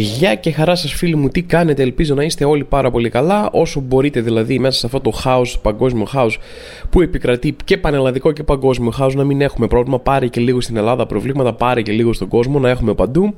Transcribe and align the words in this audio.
Γεια 0.00 0.34
και 0.34 0.50
χαρά 0.50 0.74
σας 0.74 0.92
φίλοι 0.92 1.16
μου, 1.16 1.28
τι 1.28 1.42
κάνετε, 1.42 1.82
ελπίζω 1.82 2.14
να 2.14 2.24
είστε 2.24 2.44
όλοι 2.44 2.64
πάρα 2.64 2.90
πολύ 2.90 3.08
καλά. 3.08 3.50
Όσο 3.52 3.80
μπορείτε 3.80 4.20
δηλαδή 4.20 4.58
μέσα 4.58 4.78
σε 4.78 4.86
αυτό 4.86 5.00
το 5.00 5.10
χάος, 5.10 5.52
το 5.52 5.58
παγκόσμιο 5.62 6.04
χάος 6.04 6.38
Που 6.90 7.00
επικρατεί 7.00 7.56
και 7.64 7.76
πανελλαδικό 7.76 8.32
και 8.32 8.42
παγκόσμιο 8.42 8.90
χάος 8.90 9.14
Να 9.14 9.24
μην 9.24 9.40
έχουμε 9.40 9.66
πρόβλημα, 9.66 10.00
πάρε 10.00 10.26
και 10.26 10.40
λίγο 10.40 10.60
στην 10.60 10.76
Ελλάδα 10.76 11.06
προβλήματα 11.06 11.52
Πάρε 11.52 11.82
και 11.82 11.92
λίγο 11.92 12.12
στον 12.12 12.28
κόσμο, 12.28 12.58
να 12.58 12.68
έχουμε 12.68 12.94
παντού. 12.94 13.34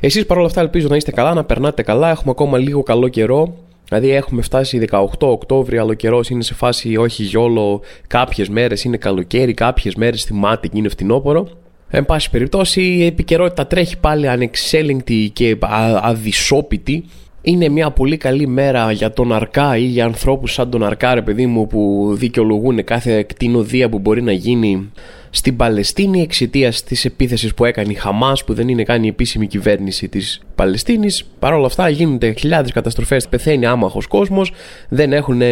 Εσείς 0.00 0.26
παρόλα 0.26 0.46
αυτά 0.46 0.60
ελπίζω 0.60 0.86
να 0.88 0.96
είστε 0.96 1.10
καλά, 1.10 1.34
να 1.34 1.44
περνάτε 1.44 1.82
καλά. 1.82 2.10
Έχουμε 2.10 2.30
ακόμα 2.30 2.58
λίγο 2.58 2.82
καλό 2.82 3.08
καιρό. 3.08 3.54
Δηλαδή 3.88 4.10
έχουμε 4.10 4.42
φτάσει 4.42 4.86
18 4.90 5.06
Οκτώβρη, 5.18 5.78
αλλά 5.78 5.90
ο 5.90 5.94
καιρός 5.94 6.30
είναι 6.30 6.42
σε 6.42 6.54
φάση 6.54 6.96
όχι 6.96 7.22
γιόλο. 7.22 7.80
Κάποιες 8.06 8.48
μέρες 8.48 8.84
είναι 8.84 8.96
καλοκαίρι, 8.96 9.54
κάποιες 9.54 9.94
μέρες 9.94 10.24
θυμάται 10.24 10.66
και 10.66 10.78
είναι 10.78 10.88
φθινόπωρο. 10.88 11.48
Εν 11.92 12.04
πάση 12.04 12.30
περιπτώσει, 12.30 12.82
η 12.82 13.04
επικαιρότητα 13.04 13.66
τρέχει 13.66 13.98
πάλι 13.98 14.28
ανεξέλεγκτη 14.28 15.30
και 15.32 15.56
αδυσόπιτη. 16.00 17.04
Είναι 17.42 17.68
μια 17.68 17.90
πολύ 17.90 18.16
καλή 18.16 18.46
μέρα 18.46 18.92
για 18.92 19.12
τον 19.12 19.32
Αρκά 19.32 19.76
ή 19.76 19.84
για 19.84 20.04
ανθρώπους 20.04 20.52
σαν 20.52 20.70
τον 20.70 20.84
Αρκά, 20.84 21.14
ρε 21.14 21.22
παιδί 21.22 21.46
μου, 21.46 21.66
που 21.66 22.10
δικαιολογούν 22.14 22.84
κάθε 22.84 23.22
κτηνοδία 23.22 23.88
που 23.88 23.98
μπορεί 23.98 24.22
να 24.22 24.32
γίνει 24.32 24.90
στην 25.30 25.56
Παλαιστίνη 25.56 26.20
εξαιτίας 26.20 26.84
της 26.84 27.04
επίθεσης 27.04 27.54
που 27.54 27.64
έκανε 27.64 27.92
η 27.92 27.94
Χαμάς, 27.94 28.44
που 28.44 28.54
δεν 28.54 28.68
είναι 28.68 28.82
καν 28.82 29.02
η 29.02 29.08
επίσημη 29.08 29.46
κυβέρνηση 29.46 30.08
της 30.08 30.40
Παλαιστίνης. 30.54 31.24
Παρ' 31.38 31.52
όλα 31.52 31.66
αυτά 31.66 31.88
γίνονται 31.88 32.32
χιλιάδες 32.32 32.72
καταστροφές, 32.72 33.28
πεθαίνει 33.28 33.66
άμαχος 33.66 34.06
κόσμος, 34.06 34.52
δεν 34.88 35.12
έχουν 35.12 35.42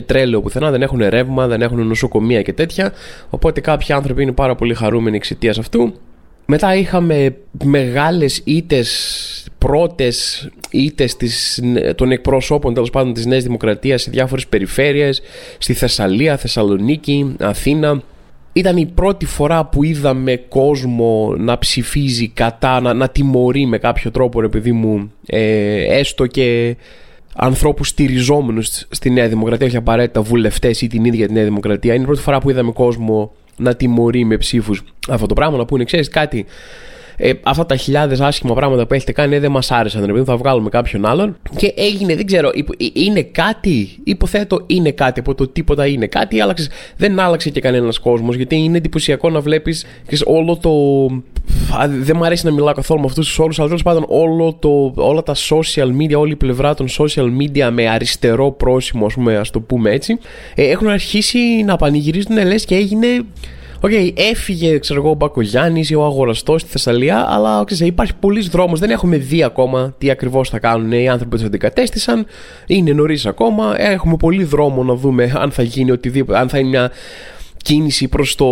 πετρέλαιο 0.00 0.40
πουθενά, 0.40 0.70
δεν 0.70 0.82
έχουν 0.82 1.00
ρεύμα, 1.08 1.46
δεν 1.46 1.62
έχουν 1.62 1.86
νοσοκομεία 1.86 2.42
και 2.42 2.52
τέτοια. 2.52 2.92
Οπότε 3.30 3.60
κάποιοι 3.60 3.94
άνθρωποι 3.94 4.22
είναι 4.22 4.32
πάρα 4.32 4.54
πολύ 4.54 4.74
χαρούμενοι 4.74 5.16
εξαιτίας 5.16 5.58
αυτού. 5.58 5.92
Μετά 6.46 6.76
είχαμε 6.76 7.36
μεγάλες 7.64 8.40
ήτες, 8.44 9.46
πρώτες 9.58 10.48
ήτες 10.70 11.16
της, 11.16 11.62
των 11.94 12.10
εκπροσώπων 12.10 12.74
τέλος 12.74 12.90
πάντων 12.90 13.12
της 13.12 13.26
Νέας 13.26 13.42
Δημοκρατίας 13.42 14.02
σε 14.02 14.10
διάφορες 14.10 14.46
περιφέρειες, 14.46 15.22
στη 15.58 15.72
Θεσσαλία, 15.72 16.36
Θεσσαλονίκη, 16.36 17.34
Αθήνα. 17.40 18.02
Ήταν 18.52 18.76
η 18.76 18.86
πρώτη 18.86 19.26
φορά 19.26 19.64
που 19.64 19.84
είδαμε 19.84 20.36
κόσμο 20.36 21.34
να 21.38 21.58
ψηφίζει 21.58 22.28
κατά, 22.28 22.80
να, 22.80 22.94
να 22.94 23.08
τιμωρεί 23.08 23.66
με 23.66 23.78
κάποιο 23.78 24.10
τρόπο 24.10 24.40
ρε 24.40 24.48
παιδί 24.48 24.72
μου, 24.72 25.12
ε, 25.26 25.98
έστω 25.98 26.26
και 26.26 26.76
ανθρώπους 27.34 27.88
στηριζόμενους 27.88 28.86
στη 28.90 29.10
Νέα 29.10 29.28
Δημοκρατία, 29.28 29.66
όχι 29.66 29.76
απαραίτητα 29.76 30.22
βουλευτές 30.22 30.80
ή 30.80 30.86
την 30.86 31.04
ίδια 31.04 31.26
τη 31.26 31.32
Νέα 31.32 31.44
Δημοκρατία. 31.44 31.94
Είναι 31.94 32.02
η 32.02 32.06
πρώτη 32.06 32.20
φορά 32.20 32.38
που 32.38 32.50
είδαμε 32.50 32.72
κόσμο 32.72 33.32
να 33.56 33.74
τιμωρεί 33.74 34.24
με 34.24 34.36
ψήφους 34.36 34.82
αυτό 35.08 35.26
το 35.26 35.34
πράγμα. 35.34 35.56
Να 35.56 35.64
πούνε, 35.64 35.84
ξέρεις 35.84 36.08
κάτι, 36.08 36.46
ε, 37.20 37.32
αυτά 37.42 37.66
τα 37.66 37.76
χιλιάδες 37.76 38.20
άσχημα 38.20 38.54
πράγματα 38.54 38.86
που 38.86 38.94
έχετε 38.94 39.12
κάνει 39.12 39.34
ε, 39.34 39.38
δεν 39.38 39.50
μας 39.50 39.70
άρεσαν. 39.70 40.12
Ρε, 40.14 40.24
θα 40.24 40.36
βγάλουμε 40.36 40.68
κάποιον 40.68 41.06
άλλον. 41.06 41.36
Και 41.56 41.74
έγινε, 41.76 42.14
δεν 42.14 42.26
ξέρω, 42.26 42.48
ε, 42.48 42.84
είναι 42.92 43.22
κάτι, 43.22 43.88
υποθέτω 44.04 44.64
είναι 44.66 44.90
κάτι 44.90 45.20
από 45.20 45.34
το 45.34 45.48
τίποτα 45.48 45.86
είναι 45.86 46.06
κάτι. 46.06 46.40
Άλλαξε, 46.40 46.68
δεν 46.96 47.20
άλλαξε 47.20 47.50
και 47.50 47.60
κανένας 47.60 47.98
κόσμος 47.98 48.36
γιατί 48.36 48.56
είναι 48.56 48.76
εντυπωσιακό 48.76 49.30
να 49.30 49.40
βλέπεις 49.40 49.86
όλο 50.24 50.56
το. 50.56 50.70
Δεν 52.00 52.16
μου 52.16 52.24
αρέσει 52.24 52.46
να 52.46 52.52
μιλάω 52.52 52.72
καθόλου 52.72 53.00
με 53.00 53.06
αυτούς 53.06 53.26
τους 53.26 53.38
όρους, 53.38 53.58
αλλά 53.58 53.66
τέλος 53.66 53.82
πάντων 53.82 54.04
όλο 54.08 54.56
το, 54.58 54.92
όλα 54.94 55.22
τα 55.22 55.34
social 55.34 55.88
media, 56.00 56.14
όλη 56.16 56.32
η 56.32 56.36
πλευρά 56.36 56.74
των 56.74 56.86
social 56.98 57.28
media 57.40 57.70
με 57.72 57.88
αριστερό 57.88 58.50
πρόσημο, 58.50 59.06
ας 59.06 59.14
πούμε, 59.14 59.36
ας 59.36 59.50
το 59.50 59.60
πούμε 59.60 59.90
έτσι, 59.90 60.18
ε, 60.54 60.70
έχουν 60.70 60.88
αρχίσει 60.88 61.38
να 61.64 61.76
πανηγυρίζουν 61.76 62.46
λες 62.46 62.64
και 62.64 62.74
έγινε 62.74 63.06
Οκ, 63.80 63.90
okay, 63.92 64.12
έφυγε 64.14 64.78
ξέρω 64.78 65.00
εγώ, 65.00 65.10
ο 65.10 65.14
Μπακογιάννης 65.14 65.90
ή 65.90 65.94
ο 65.94 66.04
Αγοραστός 66.04 66.60
στη 66.60 66.70
Θεσσαλία, 66.70 67.26
αλλά 67.28 67.64
ξέρεις, 67.64 67.86
υπάρχει 67.86 68.14
πολλή 68.20 68.48
δρόμο. 68.48 68.76
Δεν 68.76 68.90
έχουμε 68.90 69.16
δει 69.16 69.42
ακόμα 69.42 69.94
τι 69.98 70.10
ακριβώς 70.10 70.48
θα 70.48 70.58
κάνουν 70.58 70.92
οι 70.92 71.08
άνθρωποι 71.08 71.30
που 71.30 71.36
τους 71.36 71.46
αντικατέστησαν. 71.46 72.26
Είναι 72.66 72.92
νωρίς 72.92 73.26
ακόμα. 73.26 73.74
Έχουμε 73.80 74.16
πολύ 74.16 74.44
δρόμο 74.44 74.82
να 74.84 74.94
δούμε 74.94 75.32
αν 75.36 75.50
θα 75.50 75.62
γίνει 75.62 75.90
οτιδήποτε, 75.90 76.38
αν 76.38 76.48
θα 76.48 76.58
είναι 76.58 76.68
μια 76.68 76.90
κίνηση 77.68 78.08
προς 78.08 78.34
το 78.34 78.46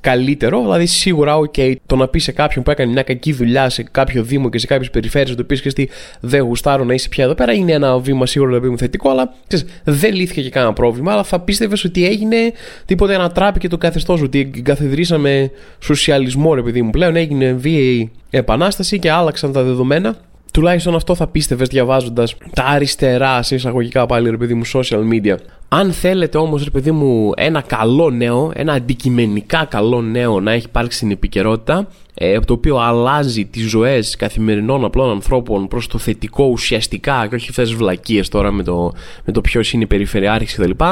καλύτερο. 0.00 0.60
Δηλαδή, 0.60 0.86
σίγουρα, 0.86 1.38
OK, 1.38 1.74
το 1.86 1.96
να 1.96 2.08
πεις 2.08 2.22
σε 2.22 2.32
κάποιον 2.32 2.64
που 2.64 2.70
έκανε 2.70 2.92
μια 2.92 3.02
κακή 3.02 3.32
δουλειά 3.32 3.68
σε 3.68 3.82
κάποιο 3.82 4.22
Δήμο 4.22 4.48
και 4.48 4.58
σε 4.58 4.66
κάποιες 4.66 4.90
περιφέρειες, 4.90 5.36
το 5.36 5.44
πεις 5.44 5.60
και 5.60 5.72
τι 5.72 5.86
δεν 6.20 6.40
γουστάρω 6.40 6.84
να 6.84 6.94
είσαι 6.94 7.08
πια 7.08 7.24
εδώ 7.24 7.34
πέρα, 7.34 7.52
είναι 7.52 7.72
ένα 7.72 7.98
βήμα 7.98 8.26
σίγουρα 8.26 8.50
να 8.50 8.60
πούμε 8.60 8.76
θετικό, 8.76 9.10
αλλά 9.10 9.34
ξέρεις, 9.46 9.66
δεν 9.84 10.14
λύθηκε 10.14 10.42
και 10.42 10.50
κανένα 10.50 10.72
πρόβλημα. 10.72 11.12
Αλλά 11.12 11.22
θα 11.22 11.40
πίστευες 11.40 11.84
ότι 11.84 12.06
έγινε 12.06 12.36
τίποτε 12.84 13.14
ανατράπηκε 13.14 13.68
το 13.68 13.78
καθεστώς, 13.78 14.22
ότι 14.22 14.44
καθιδρύσαμε 14.44 15.50
σοσιαλισμό, 15.78 16.54
ρε 16.54 16.62
παιδί 16.62 16.82
μου. 16.82 16.90
Πλέον 16.90 17.16
έγινε 17.16 17.52
βίαιη 17.52 18.10
επανάσταση 18.30 18.98
και 18.98 19.10
άλλαξαν 19.10 19.52
τα 19.52 19.62
δεδομένα. 19.62 20.16
Τουλάχιστον 20.56 20.94
αυτό 20.94 21.14
θα 21.14 21.26
πίστευες 21.26 21.68
διαβάζοντας 21.68 22.34
τα 22.54 22.64
αριστερά, 22.64 23.42
σε 23.42 23.54
εισαγωγικά 23.54 24.06
πάλι 24.06 24.30
ρε 24.30 24.36
παιδί 24.36 24.54
μου, 24.54 24.66
social 24.66 25.00
media. 25.12 25.36
Αν 25.68 25.92
θέλετε 25.92 26.38
όμως 26.38 26.64
ρε 26.64 26.70
παιδί 26.70 26.90
μου 26.90 27.32
ένα 27.36 27.60
καλό 27.60 28.10
νέο, 28.10 28.52
ένα 28.54 28.72
αντικειμενικά 28.72 29.64
καλό 29.64 30.02
νέο 30.02 30.40
να 30.40 30.52
έχει 30.52 30.66
υπάρξει 30.66 30.96
στην 30.96 31.10
επικαιρότητα 31.10 31.88
ε, 32.14 32.40
το 32.40 32.52
οποίο 32.52 32.76
αλλάζει 32.76 33.44
τις 33.44 33.68
ζωές 33.68 34.16
καθημερινών 34.16 34.84
απλών 34.84 35.10
ανθρώπων 35.10 35.68
προς 35.68 35.86
το 35.86 35.98
θετικό 35.98 36.44
ουσιαστικά 36.44 37.26
και 37.28 37.34
όχι 37.34 37.46
αυτές 37.50 37.68
τις 37.68 37.76
βλακίες 37.76 38.28
τώρα 38.28 38.52
με 38.52 38.62
το, 38.62 38.92
με 39.24 39.32
το 39.32 39.40
ποιος 39.40 39.72
είναι 39.72 39.82
η 39.82 39.86
περιφερειάρχης 39.86 40.54
κτλ. 40.54 40.84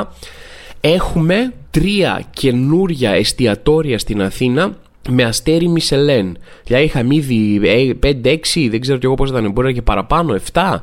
Έχουμε 0.81 1.53
τρία 1.71 2.23
καινούρια 2.31 3.11
εστιατόρια 3.11 3.99
στην 3.99 4.23
Αθήνα 4.23 4.77
με 5.09 5.23
αστέρι 5.23 5.69
Μισελέν. 5.69 6.37
Δηλαδή 6.65 6.85
είχαμε 6.85 7.15
ήδη 7.15 7.61
5-6, 8.03 8.65
ε, 8.65 8.69
δεν 8.69 8.81
ξέρω 8.81 8.99
και 8.99 9.07
εγώ 9.07 9.15
πώς 9.15 9.31
ήταν, 9.31 9.53
μπορεί 9.53 9.75
και 9.75 9.83
παραπάνω, 9.83 10.37
7 10.53 10.83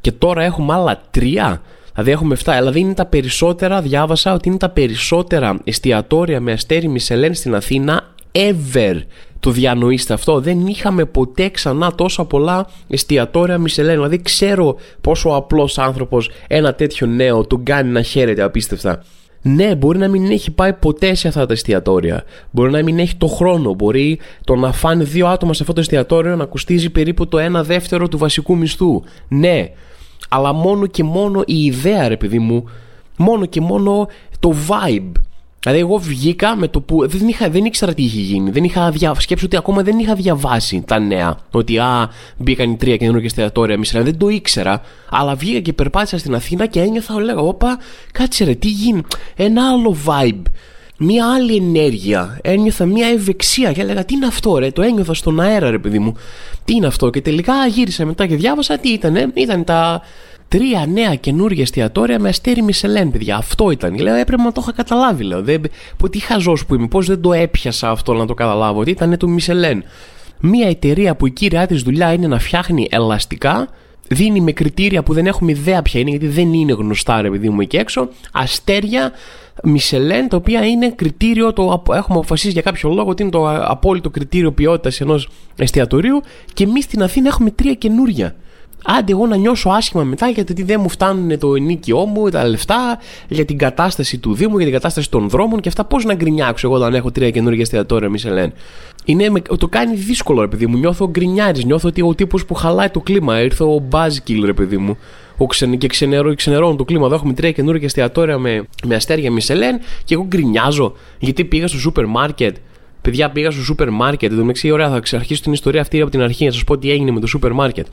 και 0.00 0.12
τώρα 0.12 0.42
έχουμε 0.42 0.72
άλλα 0.74 1.02
τρία 1.10 1.62
Δηλαδή 1.94 2.10
έχουμε 2.10 2.36
7. 2.44 2.52
Δηλαδή 2.58 2.80
είναι 2.80 2.94
τα 2.94 3.06
περισσότερα, 3.06 3.80
διάβασα 3.80 4.32
ότι 4.32 4.48
είναι 4.48 4.58
τα 4.58 4.68
περισσότερα 4.68 5.58
εστιατόρια 5.64 6.40
με 6.40 6.52
αστέρι 6.52 6.88
Μισελέν 6.88 7.34
στην 7.34 7.54
Αθήνα 7.54 8.14
ever. 8.32 9.00
Το 9.40 9.50
διανοείστε 9.50 10.14
αυτό. 10.14 10.40
Δεν 10.40 10.66
είχαμε 10.66 11.04
ποτέ 11.04 11.48
ξανά 11.48 11.94
τόσα 11.94 12.24
πολλά 12.24 12.66
εστιατόρια 12.88 13.58
Μισελέν. 13.58 13.94
Δηλαδή 13.94 14.22
ξέρω 14.22 14.76
πόσο 15.00 15.28
απλός 15.28 15.78
άνθρωπος 15.78 16.30
ένα 16.46 16.74
τέτοιο 16.74 17.06
νέο 17.06 17.46
τον 17.46 17.62
κάνει 17.64 17.90
να 17.90 18.02
χαίρεται 18.02 18.42
απίστευτα. 18.42 19.04
Ναι, 19.42 19.74
μπορεί 19.74 19.98
να 19.98 20.08
μην 20.08 20.30
έχει 20.30 20.50
πάει 20.50 20.72
ποτέ 20.72 21.14
σε 21.14 21.28
αυτά 21.28 21.46
τα 21.46 21.52
εστιατόρια. 21.52 22.24
Μπορεί 22.50 22.70
να 22.70 22.82
μην 22.82 22.98
έχει 22.98 23.16
το 23.16 23.26
χρόνο. 23.26 23.74
Μπορεί 23.74 24.18
το 24.44 24.54
να 24.54 24.72
φάνε 24.72 25.04
δύο 25.04 25.26
άτομα 25.26 25.54
σε 25.54 25.62
αυτό 25.62 25.74
το 25.74 25.80
εστιατόριο 25.80 26.36
να 26.36 26.44
κοστίζει 26.44 26.90
περίπου 26.90 27.28
το 27.28 27.58
1 27.60 27.64
δεύτερο 27.64 28.08
του 28.08 28.18
βασικού 28.18 28.56
μισθού. 28.56 29.02
Ναι, 29.28 29.70
αλλά 30.28 30.52
μόνο 30.52 30.86
και 30.86 31.04
μόνο 31.04 31.42
η 31.46 31.64
ιδέα 31.64 32.08
ρε 32.08 32.16
παιδί 32.16 32.38
μου, 32.38 32.64
μόνο 33.16 33.46
και 33.46 33.60
μόνο 33.60 34.08
το 34.40 34.54
vibe. 34.68 35.12
Δηλαδή 35.62 35.80
εγώ 35.80 35.98
βγήκα 35.98 36.56
με 36.56 36.68
το 36.68 36.80
που 36.80 37.08
δεν, 37.08 37.28
είχα, 37.28 37.50
δεν 37.50 37.64
ήξερα 37.64 37.94
τι 37.94 38.02
είχε 38.02 38.20
γίνει, 38.20 38.50
δεν 38.50 38.64
είχα 38.64 38.90
δια... 38.90 39.14
σκέψει 39.18 39.44
ότι 39.44 39.56
ακόμα 39.56 39.82
δεν 39.82 39.98
είχα 39.98 40.14
διαβάσει 40.14 40.82
τα 40.86 40.98
νέα, 40.98 41.38
ότι 41.50 41.78
α, 41.78 42.10
μπήκαν 42.36 42.70
οι 42.70 42.76
τρία 42.76 42.96
καινούργια 42.96 43.26
εστιατόρια 43.26 43.78
μισή, 43.78 44.00
δεν 44.00 44.18
το 44.18 44.28
ήξερα, 44.28 44.80
αλλά 45.10 45.34
βγήκα 45.34 45.60
και 45.60 45.72
περπάτησα 45.72 46.18
στην 46.18 46.34
Αθήνα 46.34 46.66
και 46.66 46.80
ένιωθα, 46.80 47.20
λέγα, 47.20 47.40
όπα, 47.40 47.78
κάτσε 48.12 48.44
ρε, 48.44 48.54
τι 48.54 48.68
γίνει, 48.68 49.02
ένα 49.36 49.70
άλλο 49.70 49.96
vibe 50.06 50.42
μια 51.04 51.32
άλλη 51.34 51.56
ενέργεια. 51.56 52.38
Ένιωθα 52.42 52.84
μια 52.84 53.06
ευεξία 53.06 53.72
και 53.72 53.80
έλεγα 53.80 54.04
τι 54.04 54.14
είναι 54.14 54.26
αυτό 54.26 54.58
ρε, 54.58 54.70
το 54.70 54.82
ένιωθα 54.82 55.14
στον 55.14 55.40
αέρα 55.40 55.70
ρε 55.70 55.78
παιδί 55.78 55.98
μου. 55.98 56.16
Τι 56.64 56.74
είναι 56.74 56.86
αυτό 56.86 57.10
και 57.10 57.20
τελικά 57.20 57.66
γύρισα 57.66 58.06
μετά 58.06 58.26
και 58.26 58.36
διάβασα 58.36 58.78
τι 58.78 58.88
ήταν. 58.88 59.32
Ήταν 59.34 59.64
τα 59.64 60.02
τρία 60.52 60.86
νέα 60.86 61.14
καινούργια 61.14 61.62
εστιατόρια 61.62 62.18
με 62.18 62.28
αστέρι 62.28 62.62
Μισελέν, 62.62 63.10
παιδιά. 63.10 63.36
Αυτό 63.36 63.70
ήταν. 63.70 63.98
Λέω, 63.98 64.14
έπρεπε 64.14 64.42
να 64.42 64.52
το 64.52 64.60
είχα 64.62 64.72
καταλάβει. 64.72 65.24
Λέω, 65.24 65.42
δεν, 65.42 65.62
πω, 65.96 66.08
τι 66.08 66.18
χαζός 66.18 66.66
που 66.66 66.74
είμαι, 66.74 66.86
πώ 66.86 67.00
δεν 67.00 67.20
το 67.20 67.32
έπιασα 67.32 67.90
αυτό 67.90 68.12
να 68.12 68.26
το 68.26 68.34
καταλάβω. 68.34 68.80
Ότι 68.80 68.90
ήταν 68.90 69.16
το 69.16 69.28
Μισελέν. 69.28 69.84
Μια 70.40 70.68
εταιρεία 70.68 71.14
που 71.14 71.26
η 71.26 71.30
κύρια 71.30 71.66
της 71.66 71.82
δουλειά 71.82 72.12
είναι 72.12 72.26
να 72.26 72.38
φτιάχνει 72.38 72.88
ελαστικά 72.90 73.68
δίνει 74.08 74.40
με 74.40 74.52
κριτήρια 74.52 75.02
που 75.02 75.12
δεν 75.12 75.26
έχουμε 75.26 75.50
ιδέα 75.50 75.82
ποια 75.82 76.00
είναι, 76.00 76.10
γιατί 76.10 76.26
δεν 76.26 76.52
είναι 76.52 76.72
γνωστά 76.72 77.22
ρε 77.22 77.30
παιδί 77.30 77.48
μου 77.48 77.60
εκεί 77.60 77.76
έξω, 77.76 78.08
αστέρια 78.32 79.12
Μισελέν, 79.62 80.28
τα 80.28 80.36
οποία 80.36 80.66
είναι 80.66 80.90
κριτήριο, 80.90 81.52
το 81.52 81.82
έχουμε 81.88 82.18
αποφασίσει 82.18 82.52
για 82.52 82.62
κάποιο 82.62 82.90
λόγο 82.90 83.10
ότι 83.10 83.22
είναι 83.22 83.30
το 83.30 83.48
απόλυτο 83.64 84.10
κριτήριο 84.10 84.52
ποιότητας 84.52 85.00
ενός 85.00 85.28
εστιατορίου 85.56 86.20
και 86.52 86.64
εμείς 86.64 86.84
στην 86.84 87.02
Αθήνα 87.02 87.28
έχουμε 87.28 87.50
τρία 87.50 87.74
καινούρια. 87.74 88.34
Άντε 88.84 89.12
εγώ 89.12 89.26
να 89.26 89.36
νιώσω 89.36 89.68
άσχημα 89.68 90.02
μετά 90.04 90.28
γιατί 90.28 90.62
δεν 90.62 90.80
μου 90.80 90.88
φτάνουν 90.88 91.38
το 91.38 91.54
ενίκιό 91.54 92.04
μου, 92.04 92.28
τα 92.28 92.48
λεφτά, 92.48 92.98
για 93.28 93.44
την 93.44 93.58
κατάσταση 93.58 94.18
του 94.18 94.34
Δήμου, 94.34 94.56
για 94.56 94.64
την 94.64 94.74
κατάσταση 94.74 95.10
των 95.10 95.28
δρόμων 95.28 95.60
και 95.60 95.68
αυτά. 95.68 95.84
Πώς 95.84 96.04
να 96.04 96.14
γκρινιάξω 96.14 96.66
εγώ 96.66 96.76
όταν 96.76 96.94
έχω 96.94 97.10
τρία 97.10 97.30
καινούργια 97.30 97.62
εστιατόρια 97.62 98.08
Μισελέν. 98.08 98.52
Είναι, 99.04 99.32
το 99.58 99.68
κάνει 99.68 99.96
δύσκολο, 99.96 100.40
ρε 100.40 100.48
παιδί 100.48 100.66
μου. 100.66 100.78
Νιώθω 100.78 101.08
γκρινιάρης. 101.08 101.64
Νιώθω 101.64 101.88
ότι 101.88 102.02
ο 102.02 102.14
τύπος 102.14 102.46
που 102.46 102.54
χαλάει 102.54 102.88
το 102.88 103.00
κλίμα. 103.00 103.42
Ήρθε 103.42 103.64
ο 103.64 103.78
buzzkill, 103.78 104.44
ρε 104.44 104.52
παιδί 104.52 104.76
μου. 104.76 104.96
Ο 105.36 105.46
ξεν, 105.46 105.78
και 105.78 105.86
ξενερώ, 105.86 106.34
ξενερώνω 106.34 106.76
το 106.76 106.84
κλίμα. 106.84 107.06
Εδώ 107.06 107.14
έχουμε 107.14 107.32
τρία 107.32 107.52
καινούργια 107.52 107.86
εστιατόρια 107.86 108.38
με, 108.38 108.68
με 108.84 108.94
αστέρια 108.94 109.30
Μισελέν 109.30 109.80
και 110.04 110.14
εγώ 110.14 110.24
γκρινιάζω 110.26 110.92
γιατί 111.18 111.44
πήγα 111.44 111.68
στο 111.68 111.78
σούπερ 111.78 112.06
μάρκετ. 112.06 112.56
Παιδιά, 113.02 113.30
πήγα 113.30 113.50
στο 113.50 113.62
σούπερ 113.62 113.90
μάρκετ. 113.90 114.32
Εδώ 114.32 114.40
μεταξύ, 114.40 114.70
ωραία, 114.70 114.90
θα 114.90 115.00
ξαρχίσω 115.00 115.42
την 115.42 115.52
ιστορία 115.52 115.80
αυτή 115.80 116.00
από 116.00 116.10
την 116.10 116.22
αρχή 116.22 116.44
να 116.44 116.50
σας 116.50 116.64
πω 116.64 116.78
τι 116.78 116.90
έγινε 116.90 117.10
με 117.10 117.20
το 117.20 117.26
σούπερ 117.26 117.52
μάρκετ. 117.52 117.86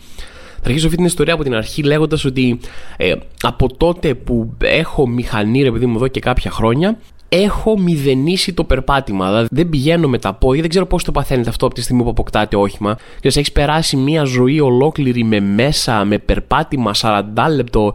Θα 0.62 0.66
αρχίσω 0.66 0.86
αυτή 0.86 0.98
την 0.98 1.06
ιστορία 1.06 1.34
από 1.34 1.44
την 1.44 1.56
αρχή 1.56 1.84
λέγοντας 1.84 2.26
ότι 2.26 2.60
ε, 2.98 3.14
από 3.42 3.78
τότε 3.78 4.14
που 4.14 4.54
έχω 4.60 5.08
μηχανή, 5.08 5.64
ρε 5.64 5.72
παιδί 5.72 5.86
μου, 5.86 5.96
εδώ 5.96 6.08
και 6.08 6.20
κάποια 6.20 6.52
χρόνια, 6.52 6.98
έχω 7.30 7.80
μηδενίσει 7.80 8.54
το 8.54 8.64
περπάτημα. 8.64 9.28
Δηλαδή 9.28 9.48
δεν 9.52 9.70
πηγαίνω 9.70 10.08
με 10.08 10.18
τα 10.18 10.34
πόδια, 10.34 10.62
δεν 10.62 10.70
ξέρω 10.70 10.86
πώς 10.86 11.04
το 11.04 11.12
παθαίνετε 11.12 11.50
αυτό 11.50 11.66
από 11.66 11.76
τη 11.76 11.82
στιγμή 11.82 12.04
που 12.04 12.10
αποκτάτε 12.10 12.56
όχημα. 12.56 12.98
Και 13.20 13.28
έχεις 13.28 13.52
περάσει 13.52 13.96
μια 13.96 14.24
ζωή 14.24 14.60
ολόκληρη 14.60 15.24
με 15.24 15.40
μέσα, 15.40 16.06
με 16.06 16.18
περπάτημα 16.18 16.92
40 17.02 17.22
λεπτό 17.56 17.94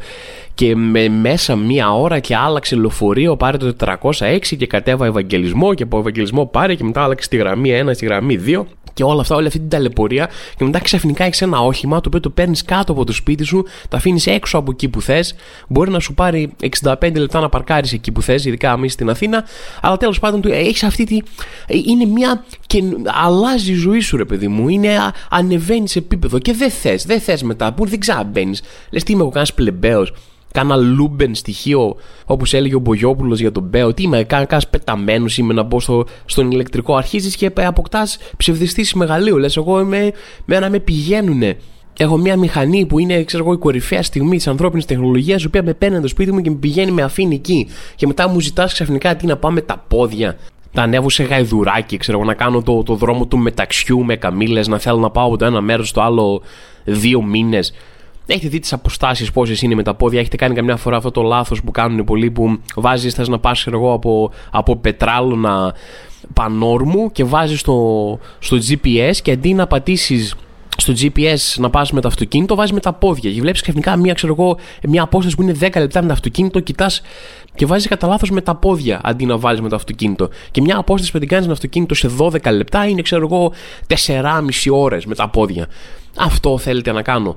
και 0.54 0.76
με 0.76 1.08
μέσα 1.08 1.56
μία 1.56 1.94
ώρα 1.94 2.18
και 2.18 2.36
άλλαξε 2.36 2.76
λεωφορείο, 2.76 3.36
πάρε 3.36 3.56
το 3.56 3.74
406 4.00 4.38
και 4.58 4.66
κατέβα 4.66 5.06
Ευαγγελισμό 5.06 5.74
και 5.74 5.82
από 5.82 5.98
Ευαγγελισμό 5.98 6.46
πάρε 6.46 6.74
και 6.74 6.84
μετά 6.84 7.02
άλλαξε 7.02 7.28
τη 7.28 7.36
γραμμή 7.36 7.70
1 7.84 7.90
στη 7.94 8.04
γραμμή 8.04 8.38
2 8.46 8.62
και 8.94 9.02
όλα 9.04 9.20
αυτά, 9.20 9.34
όλη 9.34 9.46
αυτή 9.46 9.58
την 9.58 9.68
ταλαιπωρία 9.68 10.30
και 10.56 10.64
μετά 10.64 10.78
ξαφνικά 10.78 11.24
έχεις 11.24 11.42
ένα 11.42 11.58
όχημα 11.58 11.96
το 11.96 12.02
οποίο 12.06 12.20
το 12.20 12.30
παίρνεις 12.30 12.62
κάτω 12.62 12.92
από 12.92 13.04
το 13.04 13.12
σπίτι 13.12 13.44
σου, 13.44 13.64
το 13.88 13.96
αφήνεις 13.96 14.26
έξω 14.26 14.58
από 14.58 14.70
εκεί 14.70 14.88
που 14.88 15.00
θες. 15.00 15.34
Μπορεί 15.68 15.90
να 15.90 16.00
σου 16.00 16.14
πάρει 16.14 16.52
65 16.82 17.12
λεπτά 17.14 17.40
να 17.40 17.48
παρκάρεις 17.48 17.92
εκεί 17.92 18.12
που 18.12 18.22
θες, 18.22 18.44
ειδικά 18.44 18.72
αν 18.72 18.82
είσαι 18.82 18.92
στην 18.92 19.10
Αθήνα, 19.10 19.44
αλλά 19.80 19.96
τέλος 19.96 20.18
πάντων 20.18 20.42
έχεις 20.44 20.82
αυτή 20.82 21.04
τη. 21.04 21.18
Είναι 21.68 22.04
μια. 22.04 22.44
και 22.66 22.82
αλλάζει 23.24 23.72
η 23.72 23.74
ζωή 23.74 24.00
σου, 24.00 24.16
ρε 24.16 24.24
παιδί 24.24 24.48
μου. 24.48 24.68
Είναι 24.68 24.98
ανεβαίνεις 25.30 25.96
επίπεδο 25.96 26.38
και 26.38 26.52
δεν 26.52 26.70
θες, 26.70 27.04
δεν 27.04 27.20
θες 27.20 27.42
μετά, 27.42 27.72
που 27.72 27.86
δεν 27.86 27.98
ξαναμπαίνει. 27.98 28.56
Λες 28.90 29.02
τι 29.02 29.12
είμαι 29.12 29.20
εγώ, 29.20 29.30
κανένας 29.30 29.54
πλεμπαίος 29.54 30.12
κάνα 30.54 30.76
λούμπεν 30.76 31.34
στοιχείο, 31.34 31.96
όπως 32.26 32.54
έλεγε 32.54 32.74
ο 32.74 32.78
Μπογιόπουλος 32.78 33.40
για 33.40 33.52
τον 33.52 33.62
Μπέο. 33.62 33.94
Τι 33.94 34.02
είμαι, 34.02 34.22
κάνα 34.24 34.60
πεταμένος 34.70 35.38
είμαι 35.38 35.52
να 35.52 35.62
μπω 35.62 35.80
στο, 35.80 36.04
στον 36.24 36.50
ηλεκτρικό. 36.50 36.96
Αρχίζεις 36.96 37.36
και 37.36 37.52
αποκτάς 37.54 38.18
ψευδιστή 38.36 38.98
μεγαλείου. 38.98 39.38
Λες, 39.38 39.56
εγώ 39.56 39.80
είμαι, 39.80 40.12
με 40.44 40.58
να 40.58 40.70
με 40.70 40.78
πηγαίνουνε. 40.78 41.56
Έχω 41.98 42.16
μια 42.16 42.36
μηχανή 42.36 42.86
που 42.86 42.98
είναι 42.98 43.24
ξέρω 43.24 43.44
εγώ, 43.44 43.52
η 43.52 43.56
κορυφαία 43.56 44.02
στιγμή 44.02 44.36
της 44.36 44.46
ανθρώπινης 44.46 44.84
τεχνολογίας, 44.84 45.42
η 45.42 45.46
οποία 45.46 45.62
με 45.62 45.74
παίρνει 45.74 46.00
το 46.00 46.08
σπίτι 46.08 46.32
μου 46.32 46.40
και 46.40 46.50
με 46.50 46.56
πηγαίνει, 46.56 46.90
με 46.90 47.02
αφήνει 47.02 47.34
εκεί. 47.34 47.66
Και 47.94 48.06
μετά 48.06 48.28
μου 48.28 48.40
ζητάς 48.40 48.72
ξαφνικά 48.72 49.16
τι 49.16 49.26
να 49.26 49.36
πάω 49.36 49.50
με 49.50 49.60
τα 49.60 49.84
πόδια. 49.88 50.36
Να 50.72 50.82
ανέβω 50.82 51.10
σε 51.10 51.22
γαϊδουράκι, 51.22 51.96
ξέρω 51.96 52.18
εγώ, 52.18 52.26
να 52.26 52.34
κάνω 52.34 52.62
το, 52.62 52.82
το 52.82 52.94
δρόμο 52.94 53.26
του 53.26 53.38
μεταξιού 53.38 54.04
με 54.04 54.16
καμίλε, 54.16 54.60
να 54.66 54.78
θέλω 54.78 54.98
να 54.98 55.10
πάω 55.10 55.26
από 55.26 55.36
το 55.36 55.44
ένα 55.44 55.60
μέρος 55.60 55.88
στο 55.88 56.00
άλλο 56.00 56.42
δύο 56.84 57.22
μήνες. 57.22 57.72
Έχετε 58.26 58.48
δει 58.48 58.58
τις 58.58 58.72
αποστάσεις 58.72 59.30
πόσες 59.32 59.62
είναι 59.62 59.74
με 59.74 59.82
τα 59.82 59.94
πόδια; 59.94 60.20
Έχετε 60.20 60.36
κάνει 60.36 60.54
καμιά 60.54 60.76
φορά 60.76 60.96
αυτό 60.96 61.10
το 61.10 61.22
λάθος 61.22 61.62
που 61.62 61.70
κάνουν 61.70 62.04
πολλοί 62.04 62.30
που 62.30 62.58
βάζεις, 62.76 63.14
θες 63.14 63.28
να 63.28 63.38
πας 63.38 63.66
εγώ 63.66 63.92
από, 63.92 64.30
από 64.50 64.76
πετράλωνα 64.76 65.74
πανόρμου 66.32 67.12
και 67.12 67.24
βάζεις 67.24 67.60
στο, 67.60 68.18
στο 68.38 68.56
GPS 68.56 69.16
και 69.22 69.30
αντί 69.30 69.54
να 69.54 69.66
πατήσεις 69.66 70.34
στο 70.76 70.92
GPS 71.00 71.36
να 71.56 71.70
πας 71.70 71.92
με 71.92 72.00
το 72.00 72.08
αυτοκίνητο, 72.08 72.54
βάζεις 72.54 72.72
με 72.72 72.80
τα 72.80 72.92
πόδια. 72.92 73.30
Και 73.30 73.40
βλέπεις 73.40 73.60
ξαφνικά 73.60 73.96
μια, 73.96 74.12
ξέρω 74.12 74.36
εγώ, 74.38 74.58
μια 74.88 75.02
απόσταση 75.02 75.36
που 75.36 75.42
είναι 75.42 75.56
10 75.60 75.70
λεπτά 75.74 76.00
με 76.00 76.06
το 76.06 76.12
αυτοκίνητο, 76.12 76.60
κοιτάς 76.60 77.02
και 77.54 77.66
βάζεις 77.66 77.88
κατά 77.88 78.06
λάθος 78.06 78.30
με 78.30 78.40
τα 78.40 78.54
πόδια 78.54 79.00
αντί 79.02 79.26
να 79.26 79.38
βάλει 79.38 79.62
με 79.62 79.68
το 79.68 79.76
αυτοκίνητο. 79.76 80.28
Και 80.50 80.60
μια 80.60 80.78
απόσταση 80.78 81.12
που 81.12 81.18
την 81.18 81.28
κάνεις 81.28 81.46
με 81.46 81.52
το 81.52 81.56
αυτοκίνητο 81.56 81.94
σε 81.94 82.10
12 82.18 82.52
λεπτά 82.52 82.86
είναι, 82.86 83.02
ξέρω 83.02 83.28
εγώ, 83.30 83.52
4,5 84.06 84.70
ώρες 84.70 85.06
με 85.06 85.14
τα 85.14 85.28
πόδια. 85.28 85.66
Αυτό 86.16 86.58
θέλετε 86.58 86.92
να 86.92 87.02
κάνω; 87.02 87.36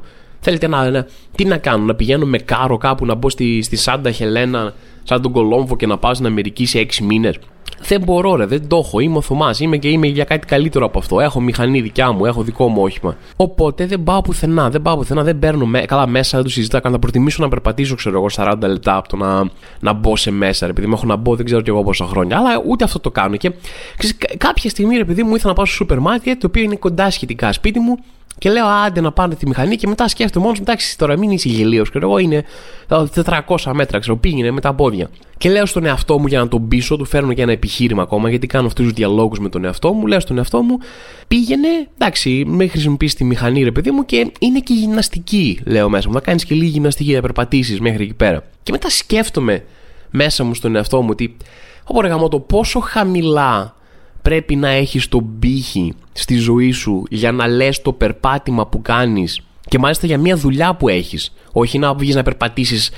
Θέλετε 0.50 0.68
να, 0.68 0.90
να, 0.90 1.08
τι 1.36 1.46
να 1.46 1.58
κάνω, 1.58 1.84
να 1.84 1.96
πηγαίνω 1.96 2.26
με 2.26 2.38
κάρο 2.38 2.78
κάπου 2.78 3.06
να 3.06 3.16
μπω 3.16 3.30
στη, 3.30 3.62
στη 3.62 3.76
Σάντα 3.76 4.12
Χελένα, 4.12 4.74
σαν 5.04 5.22
τον 5.22 5.32
Κολόμβο 5.32 5.76
και 5.76 5.88
να 5.88 5.98
πάω 5.98 6.14
στην 6.14 6.26
Αμερική 6.26 6.66
σε 6.66 6.80
6 6.80 6.98
μήνες. 7.04 7.40
Δεν 7.88 8.04
μπορώ, 8.04 8.36
ρε, 8.36 8.46
δεν 8.46 8.68
το 8.68 8.78
έχω. 8.78 9.00
Είμαι 9.00 9.18
ο 9.18 9.22
Θωμάς. 9.22 9.60
Είμαι 9.60 9.78
και 9.78 9.90
είμαι 9.90 10.08
για 10.08 10.24
κάτι 10.24 10.48
καλύτερο 10.48 10.86
από 10.86 11.00
αυτό. 11.00 11.20
Έχω 11.20 11.42
μηχανή 11.42 11.82
δικιά 11.82 12.12
μου, 12.12 12.26
έχω 12.26 12.44
δικό 12.44 12.68
μου 12.68 12.82
όχημα. 12.82 13.16
Οπότε 13.36 13.86
δεν 13.86 14.04
πάω 14.04 14.22
πουθενά. 14.22 14.70
Δεν 14.70 14.82
πάω 14.82 14.98
πουθενά, 14.98 15.24
δεν 15.24 15.40
παίρνω 15.40 15.66
με... 15.66 15.82
καλά 15.82 16.08
μέσα, 16.08 16.38
δεν 16.38 16.46
το 16.46 16.52
συζητάω. 16.52 16.92
Θα 16.92 17.00
προτιμήσω 17.00 17.44
να 17.44 17.50
περπατήσω, 17.50 17.96
ξέρω 17.96 18.18
εγώ, 18.18 18.28
40 18.36 18.56
λεπτά 18.60 18.96
από 18.96 19.08
το 19.08 19.16
να, 19.16 19.50
να 19.80 19.94
μπω 19.94 20.16
σε 20.16 20.32
μέσα, 20.32 20.66
ρε, 20.66 20.72
επειδή 20.72 20.88
μου 20.88 20.94
έχω 20.94 21.06
να 21.06 21.16
μπω, 21.16 21.36
δεν 21.36 21.46
ξέρω 21.46 21.62
κι 21.62 21.70
εγώ 21.70 21.84
πόσα 21.84 22.06
χρόνια. 22.06 22.38
Αλλά 22.38 22.62
ούτε 22.68 22.84
αυτό 22.84 23.00
το 23.00 23.12
κάνω. 23.12 23.36
Και 23.36 23.52
ξέρεις, 23.98 24.18
κάποια 24.38 24.70
στιγμή, 24.70 24.96
ρε, 24.96 25.02
επειδή 25.02 25.24
μου 25.24 25.36
ήθελα 25.36 25.50
να 25.50 25.54
πάω 25.54 25.66
στο 25.66 25.76
σούπερ 25.76 26.00
μάρκετ, 26.00 26.40
το 26.40 26.48
οποίο 26.48 26.64
είναι 26.64 26.76
κοντά 26.76 27.10
σχετικά 27.10 27.54
σπίτι 27.54 27.80
μου, 27.80 27.98
και 28.38 28.50
λέω 28.50 28.66
άντε 28.66 29.02
να 29.02 29.12
πάνε 29.12 29.36
τη 29.36 29.48
μηχανή 29.48 29.76
και 29.76 29.88
μετά 29.88 30.08
σκέφτομαι 30.08 30.46
μόνος 30.46 30.60
εντάξει 30.60 30.98
τώρα 30.98 31.18
μην 31.18 31.32
είσαι 31.32 31.50
γελίος. 31.50 31.92
Και 31.92 32.00
εγώ 32.02 32.18
είναι 32.18 32.44
400 32.88 33.72
μέτρα, 33.74 34.00
ξέρω, 34.00 34.18
πήγαινε 34.18 34.52
με 34.52 34.62
τα 34.62 34.74
πόδια. 34.74 35.10
Και 35.38 35.50
λέω 35.50 35.66
στον 35.66 35.86
εαυτό 35.86 36.20
μου 36.20 36.28
για 36.28 36.40
να 36.40 36.48
τον 36.48 36.68
πείσω, 36.68 36.98
του 36.98 37.06
φέρνω 37.06 37.34
και 37.34 37.42
ένα 37.42 37.52
επιχείρημα 37.52 38.02
ακόμα 38.02 38.30
γιατί 38.30 38.48
κάνω 38.48 38.68
αυτούς 38.68 38.86
τους 38.86 38.94
διαλόγους 38.94 39.40
με 39.40 39.50
τον 39.50 39.66
εαυτό 39.66 39.94
μου. 39.94 40.08
Λέω 40.08 40.20
στον 40.20 40.38
εαυτό 40.38 40.62
μου, 40.62 40.78
πήγαινε, 41.28 41.68
εντάξει, 41.98 42.44
με 42.48 42.68
χρησιμοποιήσει 42.68 43.16
τη 43.16 43.24
μηχανή 43.24 43.64
ρε 43.64 43.72
παιδί 43.72 43.92
μου 43.92 44.06
και 44.06 44.32
είναι 44.40 44.60
και 44.60 44.74
γυμναστική, 44.74 45.60
λέω 45.66 45.90
μέσα 45.90 46.08
μου. 46.08 46.14
Να 46.14 46.20
κάνεις 46.20 46.46
και 46.46 46.56
λίγη 46.56 46.70
γυμναστική 46.70 47.14
να 47.14 47.22
περπατήσεις 47.22 47.80
μέχρι 47.80 48.04
εκεί 48.04 48.14
πέρα. 48.14 48.44
Και 48.64 48.72
μετά 48.72 48.90
σκέφτομαι 48.90 49.64
μέσα 50.10 50.44
μου 50.44 50.54
στον 50.54 50.76
εαυτό 50.76 51.02
μου 51.02 51.08
ότι, 51.12 51.38
όπω 51.84 52.30
το 52.30 52.40
πόσο 52.40 52.80
χαμηλά 52.80 53.77
πρέπει 54.28 54.56
να 54.56 54.70
έχεις 54.70 55.08
τον 55.08 55.40
πύχη 55.40 55.94
στη 56.14 56.36
ζωή 56.36 56.72
σου 56.72 57.04
για 57.10 57.32
να 57.32 57.48
λες 57.48 57.82
το 57.82 57.94
περπάτημα 57.94 58.68
που 58.68 58.82
κάνεις 58.82 59.42
και 59.68 59.80
μάλιστα 59.80 60.08
για 60.08 60.18
μια 60.18 60.36
δουλειά 60.36 60.76
που 60.76 60.90
έχεις. 60.90 61.34
Όχι 61.52 61.78
να 61.78 61.94
βγεις 61.94 62.16
να 62.16 62.24
περπατήσεις 62.24 62.92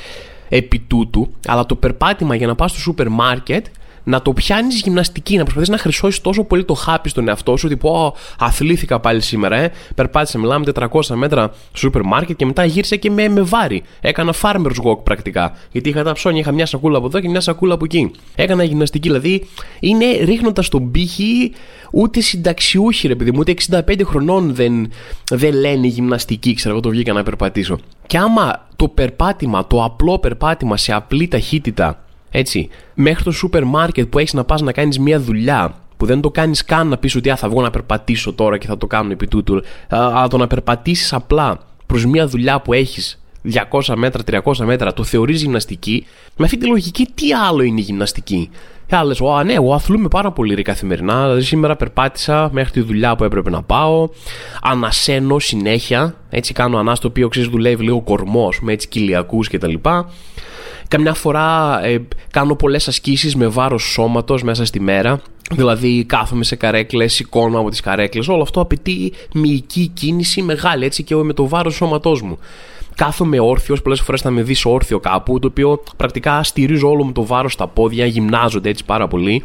επί 0.50 0.80
τούτου, 0.80 1.32
αλλά 1.48 1.66
το 1.66 1.76
περπάτημα 1.76 2.36
για 2.36 2.48
να 2.48 2.56
πας 2.56 2.72
στο 2.72 2.80
σούπερ 2.80 3.10
μάρκετ 3.10 3.66
να 4.10 4.22
το 4.22 4.34
πιάνεις 4.34 4.82
γυμναστική, 4.82 5.38
να 5.38 5.44
προσπαθείς 5.44 5.70
να 5.70 5.78
χρυσώσεις 5.78 6.22
τόσο 6.22 6.44
πολύ 6.44 6.66
το 6.66 6.74
χάπι 6.74 7.10
στον 7.10 7.28
εαυτό 7.28 7.58
σου. 7.58 7.66
Ότι 7.66 7.78
πω, 7.78 8.16
αθλήθηκα 8.40 9.00
πάλι 9.00 9.22
σήμερα, 9.22 9.56
ε. 9.56 9.72
Περπάτησα, 9.96 10.40
μιλάμε 10.40 10.66
400 10.76 10.88
μέτρα 11.14 11.52
στο 11.68 11.78
σούπερ 11.78 12.02
μάρκετ 12.02 12.36
και 12.36 12.46
μετά 12.46 12.66
γύρισα 12.66 12.96
και 12.96 13.12
με, 13.12 13.28
με 13.28 13.42
βάρη. 13.42 13.84
Έκανα 14.02 14.34
farmer's 14.42 14.84
walk 14.84 15.04
πρακτικά. 15.04 15.54
Γιατί 15.72 15.90
είχα 15.90 16.04
τα 16.04 16.14
ψώνια, 16.14 16.40
είχα 16.40 16.52
μια 16.52 16.66
σακούλα 16.66 16.98
από 16.98 17.08
εδώ 17.08 17.20
και 17.20 17.30
μια 17.30 17.42
σακούλα 17.42 17.74
από 17.74 17.86
εκεί. 17.86 18.12
Έκανα 18.36 18.64
γυμναστική, 18.64 19.08
δηλαδή 19.08 19.48
είναι 19.80 20.06
ρίχνοντας 20.06 20.70
τον 20.70 20.92
πύχη 20.92 21.52
ούτε 21.92 22.22
συνταξιούχοι, 22.22 23.08
ρε 23.08 23.16
παιδί 23.16 23.32
μου, 23.32 23.38
ούτε 23.40 23.54
65 23.88 24.02
χρονών 24.04 24.54
δεν, 24.54 24.92
δεν 25.30 25.54
λένε 25.54 25.88
γυμναστική, 25.88 26.54
ξέρω 26.54 26.74
εγώ 26.74 26.84
το 26.84 26.90
βγήκα 26.90 27.14
να 27.14 27.24
περπατήσω. 27.24 27.80
Και 28.08 28.18
άμα 28.18 28.68
το 28.76 28.88
περπάτημα, 28.88 29.68
το 29.68 29.84
απλό 29.84 30.20
περπάτημα 30.20 30.78
σε 30.78 30.94
απλή 30.94 31.28
ταχύτητα 31.28 32.04
έτσι, 32.30 32.70
μέχρι 32.94 33.24
το 33.24 33.32
σούπερ 33.32 33.64
μάρκετ 33.64 34.08
που 34.08 34.20
έχεις 34.20 34.34
να 34.34 34.44
πας 34.44 34.62
να 34.62 34.72
κάνεις 34.72 35.00
μια 35.00 35.20
δουλειά 35.20 35.76
που 35.98 36.06
δεν 36.06 36.22
το 36.22 36.30
κάνεις 36.32 36.66
καν 36.66 36.88
να 36.88 36.98
πεις 36.98 37.16
ότι 37.16 37.30
α, 37.30 37.36
θα 37.36 37.50
βγω 37.50 37.62
να 37.62 37.70
περπατήσω 37.70 38.34
τώρα 38.34 38.58
και 38.58 38.68
θα 38.68 38.78
το 38.78 38.88
κάνω 38.88 39.12
επί 39.12 39.28
τούτου, 39.28 39.62
αλλά 39.90 40.28
το 40.28 40.38
να 40.38 40.48
περπατήσεις 40.48 41.14
απλά 41.14 41.60
προς 41.86 42.06
μια 42.06 42.28
δουλειά 42.28 42.62
που 42.62 42.74
έχεις 42.74 43.20
200 43.72 43.94
μέτρα, 43.96 44.42
300 44.44 44.58
μέτρα, 44.66 44.94
το 44.94 45.04
θεωρείς 45.04 45.42
γυμναστική, 45.42 46.06
με 46.38 46.46
αυτή 46.46 46.58
τη 46.58 46.68
λογική 46.68 47.08
τι 47.14 47.34
άλλο 47.34 47.62
είναι 47.62 47.80
η 47.80 47.84
γυμναστική; 47.84 48.50
Και 48.86 48.96
άλλες, 48.96 49.22
Ω, 49.22 49.44
ναι, 49.44 49.54
εγώ 49.54 49.74
αθλούμε 49.74 50.08
πάρα 50.08 50.32
πολύ 50.32 50.54
ρε 50.54 50.62
καθημερινά. 50.62 51.24
Δηλαδή, 51.24 51.42
σήμερα 51.42 51.76
περπάτησα 51.76 52.50
μέχρι 52.52 52.72
τη 52.72 52.82
δουλειά 52.82 53.16
που 53.16 53.24
έπρεπε 53.24 53.50
να 53.50 53.64
πάω. 53.64 54.10
Ανασένω 54.62 55.40
συνέχεια. 55.40 56.16
Έτσι 56.30 56.54
κάνω 56.54 56.78
ανάστο, 56.78 57.02
το 57.02 57.08
οποίο 57.08 57.28
ξέρεις 57.28 57.50
δουλεύει 57.50 57.84
λίγο 57.84 58.02
κορμό, 58.02 58.50
με 58.62 58.72
έτσι 58.74 58.88
κοιλιακούς 58.88 59.50
κτλ. 59.50 59.74
Καμιά 60.90 61.14
φορά 61.14 61.80
ε, 61.84 62.02
κάνω 62.32 62.56
πολλές 62.56 62.88
ασκήσεις 62.88 63.36
με 63.36 63.48
βάρος 63.48 63.84
σώματος 63.84 64.44
μέσα 64.44 64.66
στη 64.66 64.80
μέρα. 64.80 65.22
Δηλαδή 65.52 66.04
κάθομαι 66.04 66.44
σε 66.44 66.56
καρέκλες, 66.56 67.14
σηκώνω 67.14 67.60
από 67.60 67.70
τις 67.70 67.80
καρέκλες. 67.80 68.28
Όλο 68.28 68.42
αυτό 68.42 68.62
απαιτεί 68.62 69.14
μυϊκή 69.34 69.88
κίνηση 69.88 70.42
μεγάλη 70.42 70.86
έτσι 70.86 71.04
και 71.04 71.16
με 71.16 71.34
το 71.34 71.48
βάρος 71.48 71.76
σώματός 71.76 72.22
μου. 72.22 72.40
Κάθομαι 73.00 73.40
όρθιος, 73.40 73.82
πολλές 73.82 74.02
φορές 74.02 74.22
θα 74.22 74.30
με 74.30 74.42
δεις 74.42 74.66
όρθιο 74.66 75.00
κάπου, 75.00 75.40
το 75.40 75.48
οποίο 75.48 75.84
πρακτικά 75.98 76.44
στηρίζω 76.44 76.90
όλο 76.90 77.04
μου 77.04 77.12
το 77.12 77.26
βάρος 77.26 77.54
στα 77.54 77.68
πόδια, 77.68 78.06
γυμνάζονται 78.06 78.70
έτσι 78.70 78.86
πάρα 78.86 79.08
πολύ. 79.08 79.44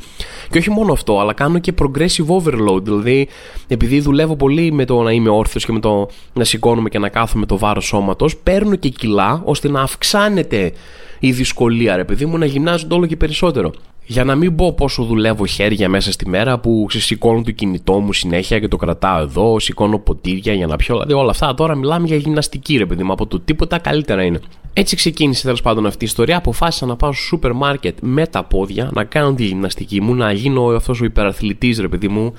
Και 0.50 0.58
όχι 0.58 0.70
μόνο 0.70 0.92
αυτό, 0.92 1.20
αλλά 1.20 1.32
κάνω 1.32 1.58
και 1.58 1.74
progressive 1.78 2.26
overload. 2.26 2.82
Δηλαδή, 2.82 3.28
επειδή 3.66 4.00
δουλεύω 4.00 4.36
πολύ 4.36 4.72
με 4.72 4.84
το 4.84 5.02
να 5.02 5.12
είμαι 5.12 5.28
όρθιος 5.28 5.64
και 5.64 5.72
με 5.72 5.80
το 5.80 6.08
να 6.32 6.44
σηκώνομαι 6.44 6.88
και 6.88 6.98
να 6.98 7.08
κάθομαι 7.08 7.46
το 7.46 7.58
βάρος 7.58 7.84
σώματος, 7.84 8.36
παίρνω 8.36 8.76
και 8.76 8.88
κιλά 8.88 9.42
ώστε 9.44 9.68
να 9.68 9.82
αυξάνεται 9.82 10.72
η 11.18 11.32
δυσκολία, 11.32 11.96
ρε 11.96 12.04
παιδί 12.04 12.26
μου, 12.26 12.38
να 12.38 12.46
γυμνάζονται 12.46 12.94
όλο 12.94 13.06
και 13.06 13.16
περισσότερο. 13.16 13.72
Για 14.06 14.24
να 14.24 14.34
μην 14.34 14.56
πω 14.56 14.72
πόσο 14.72 15.04
δουλεύω 15.04 15.46
χέρια 15.46 15.88
μέσα 15.88 16.12
στη 16.12 16.28
μέρα 16.28 16.58
που 16.58 16.86
σηκώνω 16.90 17.42
το 17.42 17.50
κινητό 17.50 18.00
μου 18.00 18.12
συνέχεια 18.12 18.58
και 18.58 18.68
το 18.68 18.76
κρατάω 18.76 19.20
εδώ, 19.20 19.58
σηκώνω 19.58 19.98
ποτήρια 19.98 20.52
για 20.52 20.66
να 20.66 20.76
πιω. 20.76 20.94
Δηλαδή 20.94 21.12
όλα 21.12 21.30
αυτά 21.30 21.54
τώρα 21.54 21.74
μιλάμε 21.74 22.06
για 22.06 22.16
γυμναστική, 22.16 22.76
ρε 22.76 22.86
παιδί 22.86 23.02
μου. 23.02 23.12
Από 23.12 23.26
το 23.26 23.40
τίποτα 23.40 23.78
καλύτερα 23.78 24.22
είναι. 24.22 24.40
Έτσι 24.72 24.96
ξεκίνησε 24.96 25.42
τέλος 25.42 25.62
πάντων 25.62 25.86
αυτή 25.86 26.04
η 26.04 26.06
ιστορία. 26.06 26.36
Αποφάσισα 26.36 26.86
να 26.86 26.96
πάω 26.96 27.12
στο 27.12 27.22
σούπερ 27.22 27.52
μάρκετ 27.52 27.98
με 28.00 28.26
τα 28.26 28.44
πόδια, 28.44 28.90
να 28.92 29.04
κάνω 29.04 29.34
τη 29.34 29.44
γυμναστική 29.44 30.00
μου, 30.00 30.14
να 30.14 30.32
γίνω 30.32 30.64
αυτός 30.64 31.00
ο 31.00 31.04
υπεραθλητής, 31.04 31.78
ρε 31.78 31.88
παιδί 31.88 32.08
μου, 32.08 32.32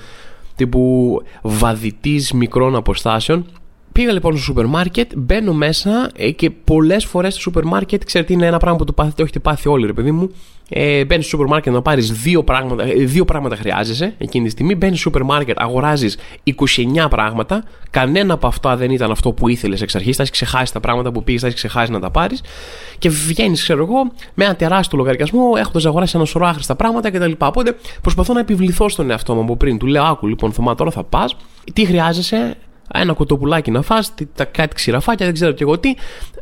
τύπου 0.56 1.22
βαδιτής 1.42 2.32
μικρών 2.32 2.76
αποστάσεων 2.76 3.46
Πήγα 3.96 4.12
λοιπόν 4.12 4.32
στο 4.32 4.42
σούπερ 4.42 4.66
μάρκετ, 4.66 5.10
μπαίνω 5.16 5.52
μέσα 5.52 6.10
ε, 6.16 6.30
και 6.30 6.50
πολλές 6.50 7.04
φορές 7.04 7.32
στο 7.32 7.42
σούπερ 7.42 7.64
μάρκετ, 7.64 8.04
ξέρετε, 8.04 8.32
είναι 8.32 8.46
ένα 8.46 8.58
πράγμα 8.58 8.78
που 8.78 8.84
το 8.84 8.92
πάθετε, 8.92 9.22
έχετε 9.22 9.38
πάθει 9.38 9.68
όλοι, 9.68 9.86
ρε 9.86 9.92
παιδί 9.92 10.10
μου. 10.10 10.30
Ε, 10.68 11.04
μπαίνεις 11.04 11.26
στο 11.26 11.36
σούπερ 11.36 11.46
μάρκετ 11.46 11.72
να 11.72 11.82
πάρεις 11.82 12.12
δύο 12.12 12.44
πράγματα, 12.44 12.84
ε, 12.84 12.92
δύο 12.94 13.24
πράγματα 13.24 13.56
χρειάζεσαι 13.56 14.14
εκείνη 14.18 14.44
τη 14.44 14.50
στιγμή. 14.50 14.74
Μπαίνεις 14.74 15.00
στο 15.00 15.10
σούπερ 15.10 15.22
μάρκετ, 15.22 15.60
αγοράζει 15.60 16.08
29 16.44 17.08
πράγματα. 17.10 17.64
Κανένα 17.90 18.34
από 18.34 18.46
αυτά 18.46 18.76
δεν 18.76 18.90
ήταν 18.90 19.10
αυτό 19.10 19.32
που 19.32 19.48
ήθελες 19.48 19.82
εξ 19.82 19.94
αρχής. 19.94 20.16
Θα 20.16 20.22
έχεις 20.22 20.34
ξεχάσει 20.34 20.72
τα 20.72 20.80
πράγματα 20.80 21.12
που 21.12 21.24
πήγες, 21.24 21.40
θα 21.40 21.46
έχεις 21.46 21.58
ξεχάσει 21.58 21.92
να 21.92 22.00
τα 22.00 22.10
πάρεις. 22.10 22.42
Και 22.98 23.08
βγαίνεις, 23.08 23.62
ξέρω 23.62 23.82
εγώ, 23.82 24.12
με 24.34 24.44
ένα 24.44 24.56
τεράστιο 24.56 24.98
λογαριασμό, 24.98 25.52
έχοντας 25.56 25.86
αγοράσει 25.86 26.16
ένα 26.16 26.24
σωρό 26.24 26.46
άχρηστα 26.46 26.74
πράγματα 26.74 27.10
κτλ. 27.10 27.32
Οπότε 27.38 27.76
προσπαθώ 28.00 28.32
να 28.32 28.40
επιβληθώ 28.40 28.88
στον 28.88 29.10
εαυτό 29.10 29.34
μου 29.34 29.40
από 29.40 29.56
πριν. 29.56 29.78
Του 29.78 29.86
λέω, 29.86 30.02
Άκου 30.02 30.26
λοιπόν, 30.26 30.52
Θωμά, 30.52 30.74
τώρα 30.74 30.90
θα 30.90 31.04
πας. 31.04 31.36
Τι 31.72 31.84
χρειάζεσαι, 31.84 32.56
ένα 32.94 33.12
κοτοπουλάκι 33.12 33.70
να 33.70 33.82
φας, 33.82 34.14
τα 34.34 34.44
κάτι 34.44 34.74
ξηραφάκια, 34.74 35.26
δεν 35.26 35.34
ξέρω 35.34 35.52
και 35.52 35.62
εγώ 35.62 35.78
τι. 35.78 35.94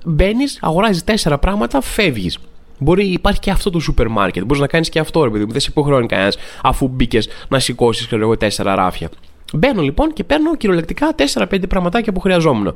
Μπαίνεις, 0.05 0.59
αγοράζεις 0.61 1.05
τέσσερα 1.05 1.39
πράγματα, 1.39 1.81
φεύγεις. 1.81 2.39
Μπορεί 2.79 3.05
υπάρχει 3.05 3.41
και 3.41 3.51
αυτό 3.51 3.71
το 3.71 3.81
σούπερ 3.81 4.09
μάρκετ. 4.09 4.45
Μπορείς 4.45 4.61
να 4.61 4.67
κάνεις 4.67 4.89
και 4.89 4.99
αυτό, 4.99 5.25
ρε 5.25 5.31
παιδί 5.31 5.45
μου. 5.45 5.53
Δεν 5.53 5.61
σε 5.61 5.69
υποχρεώνει 5.71 6.07
κανένας 6.07 6.37
αφού 6.63 6.89
μπήκες 6.89 7.29
να 7.49 7.59
σηκώσεις, 7.59 8.07
ξέρω 8.07 8.23
εγώ, 8.23 8.37
τέσσερα 8.37 8.75
ράφια. 8.75 9.09
Μπαίνω 9.55 9.83
λοιπόν 9.83 10.13
και 10.13 10.25
παίρνω 10.25 10.57
κυριολεκτικά 10.57 11.15
4-5 11.35 11.69
πραγματάκια 11.69 12.13
που 12.13 12.21
χρειαζόμουν. 12.21 12.75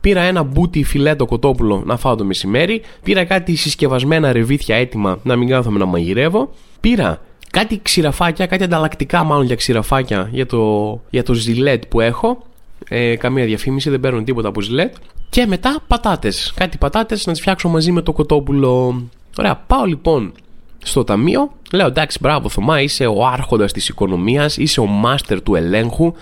Πήρα 0.00 0.20
ένα 0.20 0.42
μπούτι 0.42 0.84
φιλέτο 0.84 1.26
κοτόπουλο 1.26 1.82
να 1.86 1.96
φάω 1.96 2.14
το 2.14 2.24
μεσημέρι. 2.24 2.82
Πήρα 3.02 3.24
κάτι 3.24 3.54
συσκευασμένα 3.54 4.32
ρεβίθια 4.32 4.76
έτοιμα 4.76 5.18
να 5.22 5.36
μην 5.36 5.48
κάθομαι 5.48 5.78
να 5.78 5.84
μαγειρεύω. 5.84 6.50
Πήρα 6.80 7.20
κάτι 7.50 7.80
ξηραφάκια, 7.82 8.46
κάτι 8.46 8.64
ανταλλακτικά 8.64 9.24
μάλλον 9.24 9.44
για 9.44 9.56
ξηραφάκια 9.56 10.28
για 10.32 10.46
το, 10.46 11.00
για 11.10 11.22
το 11.22 11.34
ζιλέτ 11.34 11.84
που 11.88 12.00
έχω 12.00 12.42
ε, 12.88 13.16
καμία 13.16 13.44
διαφήμιση, 13.44 13.90
δεν 13.90 14.00
παίρνουν 14.00 14.24
τίποτα 14.24 14.48
από 14.48 14.60
ζηλέτ. 14.60 14.94
Και 15.30 15.46
μετά 15.46 15.76
πατάτες. 15.86 16.52
Κάτι 16.56 16.78
πατάτες 16.78 17.26
να 17.26 17.32
τις 17.32 17.40
φτιάξω 17.40 17.68
μαζί 17.68 17.92
με 17.92 18.02
το 18.02 18.12
κοτόπουλο. 18.12 19.02
Ωραία, 19.38 19.56
πάω 19.66 19.84
λοιπόν 19.84 20.32
στο 20.78 21.04
ταμείο. 21.04 21.52
Λέω 21.72 21.86
εντάξει, 21.86 22.18
μπράβο 22.20 22.48
Θωμά, 22.48 22.80
είσαι 22.80 23.06
ο 23.06 23.26
άρχοντας 23.26 23.72
της 23.72 23.88
οικονομίας, 23.88 24.56
είσαι 24.56 24.80
ο 24.80 24.86
μάστερ 24.86 25.42
του 25.42 25.54
ελέγχου 25.54 26.14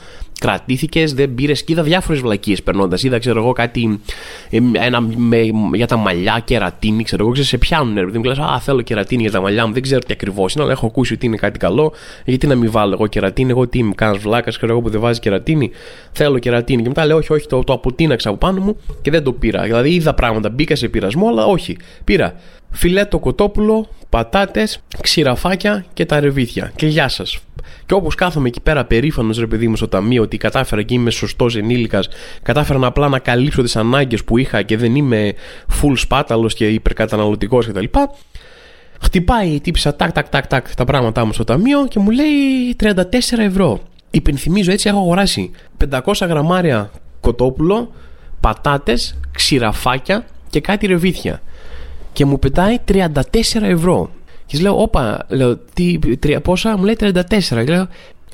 κρατήθηκες, 0.42 1.14
δεν 1.14 1.34
πήρες 1.34 1.64
και 1.64 1.72
είδα 1.72 1.82
διάφορες 1.82 2.20
βλακίες 2.20 2.62
περνώντας. 2.62 3.02
Είδα, 3.02 3.18
ξέρω 3.18 3.40
εγώ, 3.40 3.52
κάτι 3.52 4.00
ένα, 4.72 5.00
με, 5.00 5.50
για 5.74 5.86
τα 5.86 5.96
μαλλιά, 5.96 6.42
κερατίνη, 6.44 7.02
ξέρω 7.02 7.22
εγώ, 7.22 7.32
ξέρω, 7.32 7.46
σε 7.46 7.58
πιάνουν. 7.58 7.94
Δεν 7.94 8.12
μου 8.14 8.22
λες, 8.22 8.38
Α, 8.38 8.60
θέλω 8.60 8.82
κερατίνη 8.82 9.22
για 9.22 9.30
τα 9.30 9.40
μαλλιά 9.40 9.66
μου, 9.66 9.72
δεν 9.72 9.82
ξέρω 9.82 10.00
τι 10.00 10.12
ακριβώς 10.12 10.54
είναι, 10.54 10.64
αλλά 10.64 10.72
έχω 10.72 10.86
ακούσει 10.86 11.12
ότι 11.12 11.26
είναι 11.26 11.36
κάτι 11.36 11.58
καλό. 11.58 11.92
Γιατί 12.24 12.46
να 12.46 12.54
μην 12.54 12.70
βάλω 12.70 12.92
εγώ 12.92 13.06
κερατίνη, 13.06 13.50
εγώ 13.50 13.66
τι 13.66 13.78
είμαι, 13.78 13.92
κάνα 13.94 14.18
βλάκας, 14.18 14.56
ξέρω 14.56 14.72
εγώ 14.72 14.80
που 14.80 14.90
δεν 14.90 15.00
βάζει 15.00 15.20
κερατίνη. 15.20 15.70
Θέλω 16.12 16.38
κερατίνη. 16.38 16.82
Και 16.82 16.88
μετά 16.88 17.06
λέω, 17.06 17.16
Όχι, 17.16 17.32
όχι, 17.32 17.46
το, 17.46 17.64
το 17.64 17.72
αποτείναξα 17.72 18.28
από 18.28 18.38
πάνω 18.38 18.60
μου 18.60 18.76
και 19.02 19.10
δεν 19.10 19.22
το 19.22 19.32
πήρα. 19.32 19.62
Δηλαδή 19.62 19.94
είδα 19.94 20.14
πράγματα, 20.14 20.50
μπήκα 20.50 20.76
σε 20.76 20.88
πειρασμό, 20.88 21.28
αλλά 21.28 21.44
όχι. 21.44 21.76
Πήρα 22.04 22.34
φιλέτο 22.72 23.18
κοτόπουλο, 23.18 23.88
πατάτες, 24.08 24.82
ξηραφάκια 25.42 25.84
και 25.92 26.06
τα 26.06 26.20
ρεβίθια. 26.20 26.72
Και 26.76 26.86
γεια 26.86 27.08
σας. 27.08 27.38
Και 27.86 27.94
όπως 27.94 28.14
κάθομαι 28.14 28.48
εκεί 28.48 28.60
πέρα 28.60 28.84
περήφανος 28.84 29.38
ρε 29.38 29.46
παιδί 29.46 29.68
μου 29.68 29.76
στο 29.76 29.88
ταμείο 29.88 30.22
ότι 30.22 30.36
κατάφερα 30.36 30.82
και 30.82 30.94
είμαι 30.94 31.10
σωστός 31.10 31.56
ενήλικας, 31.56 32.08
κατάφερα 32.42 32.86
απλά 32.86 33.08
να 33.08 33.18
καλύψω 33.18 33.62
τις 33.62 33.76
ανάγκες 33.76 34.24
που 34.24 34.38
είχα 34.38 34.62
και 34.62 34.76
δεν 34.76 34.94
είμαι 34.94 35.32
full 35.80 35.92
σπάταλος 35.94 36.54
και 36.54 36.68
υπερκαταναλωτικός 36.68 37.66
κτλ. 37.66 37.84
Χτυπάει 39.00 39.48
η 39.48 39.60
τύψα 39.60 39.96
τάκ 39.96 40.12
τάκ 40.12 40.28
τάκ 40.28 40.46
τάκ 40.46 40.74
τα 40.74 40.84
πράγματά 40.84 41.24
μου 41.24 41.32
στο 41.32 41.44
ταμείο 41.44 41.86
και 41.88 41.98
μου 41.98 42.10
λέει 42.10 42.76
34 42.80 43.38
ευρώ. 43.38 43.80
Υπενθυμίζω 44.10 44.72
έτσι 44.72 44.88
έχω 44.88 44.98
αγοράσει 44.98 45.50
500 45.90 46.00
γραμμάρια 46.20 46.90
κοτόπουλο, 47.20 47.92
πατάτες, 48.40 49.18
ξηραφάκια 49.32 50.24
και 50.50 50.60
κάτι 50.60 50.86
ρεβίθια. 50.86 51.42
Και 52.12 52.24
μου 52.24 52.38
πετάει 52.38 52.78
34 52.88 53.10
ευρώ. 53.62 54.10
Και 54.52 54.58
λέω, 54.58 54.82
Όπα, 54.82 55.26
λέω, 55.28 55.58
τι, 55.74 55.98
τρία, 56.16 56.40
πόσα, 56.40 56.76
μου 56.76 56.84
λέει 56.84 56.96
34. 57.00 57.12
Και 57.48 57.62
λέω, 57.62 57.86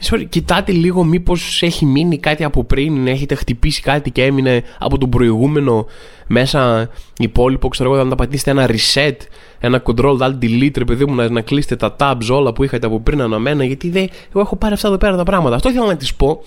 sorry, 0.02 0.24
κοιτάτε 0.28 0.72
λίγο 0.72 1.04
μήπως 1.04 1.62
έχει 1.62 1.84
μείνει 1.86 2.18
κάτι 2.18 2.44
από 2.44 2.64
πριν, 2.64 3.06
έχετε 3.06 3.34
χτυπήσει 3.34 3.82
κάτι 3.82 4.10
και 4.10 4.24
έμεινε 4.24 4.62
από 4.78 4.98
τον 4.98 5.10
προηγούμενο 5.10 5.86
μέσα 6.26 6.90
υπόλοιπο, 7.18 7.68
ξέρω 7.68 7.94
εγώ, 7.94 8.02
να 8.02 8.08
τα 8.08 8.14
πατήσετε 8.14 8.50
ένα 8.50 8.68
reset, 8.68 9.16
ένα 9.58 9.82
control 9.86 10.18
alt 10.18 10.38
delete, 10.42 10.76
ρε 10.76 10.84
παιδί 10.84 11.04
μου, 11.06 11.14
να, 11.14 11.30
να 11.30 11.40
κλείσετε 11.40 11.76
τα 11.76 11.96
tabs 11.98 12.28
όλα 12.30 12.52
που 12.52 12.64
είχατε 12.64 12.86
από 12.86 13.00
πριν 13.00 13.20
αναμένα, 13.20 13.64
γιατί 13.64 13.90
δεν, 13.90 14.08
εγώ 14.30 14.40
έχω 14.40 14.56
πάρει 14.56 14.74
αυτά 14.74 14.88
εδώ 14.88 14.96
πέρα 14.96 15.16
τα 15.16 15.24
πράγματα. 15.24 15.54
Αυτό 15.56 15.68
ήθελα 15.68 15.86
να 15.86 15.96
της 15.96 16.14
πω, 16.14 16.42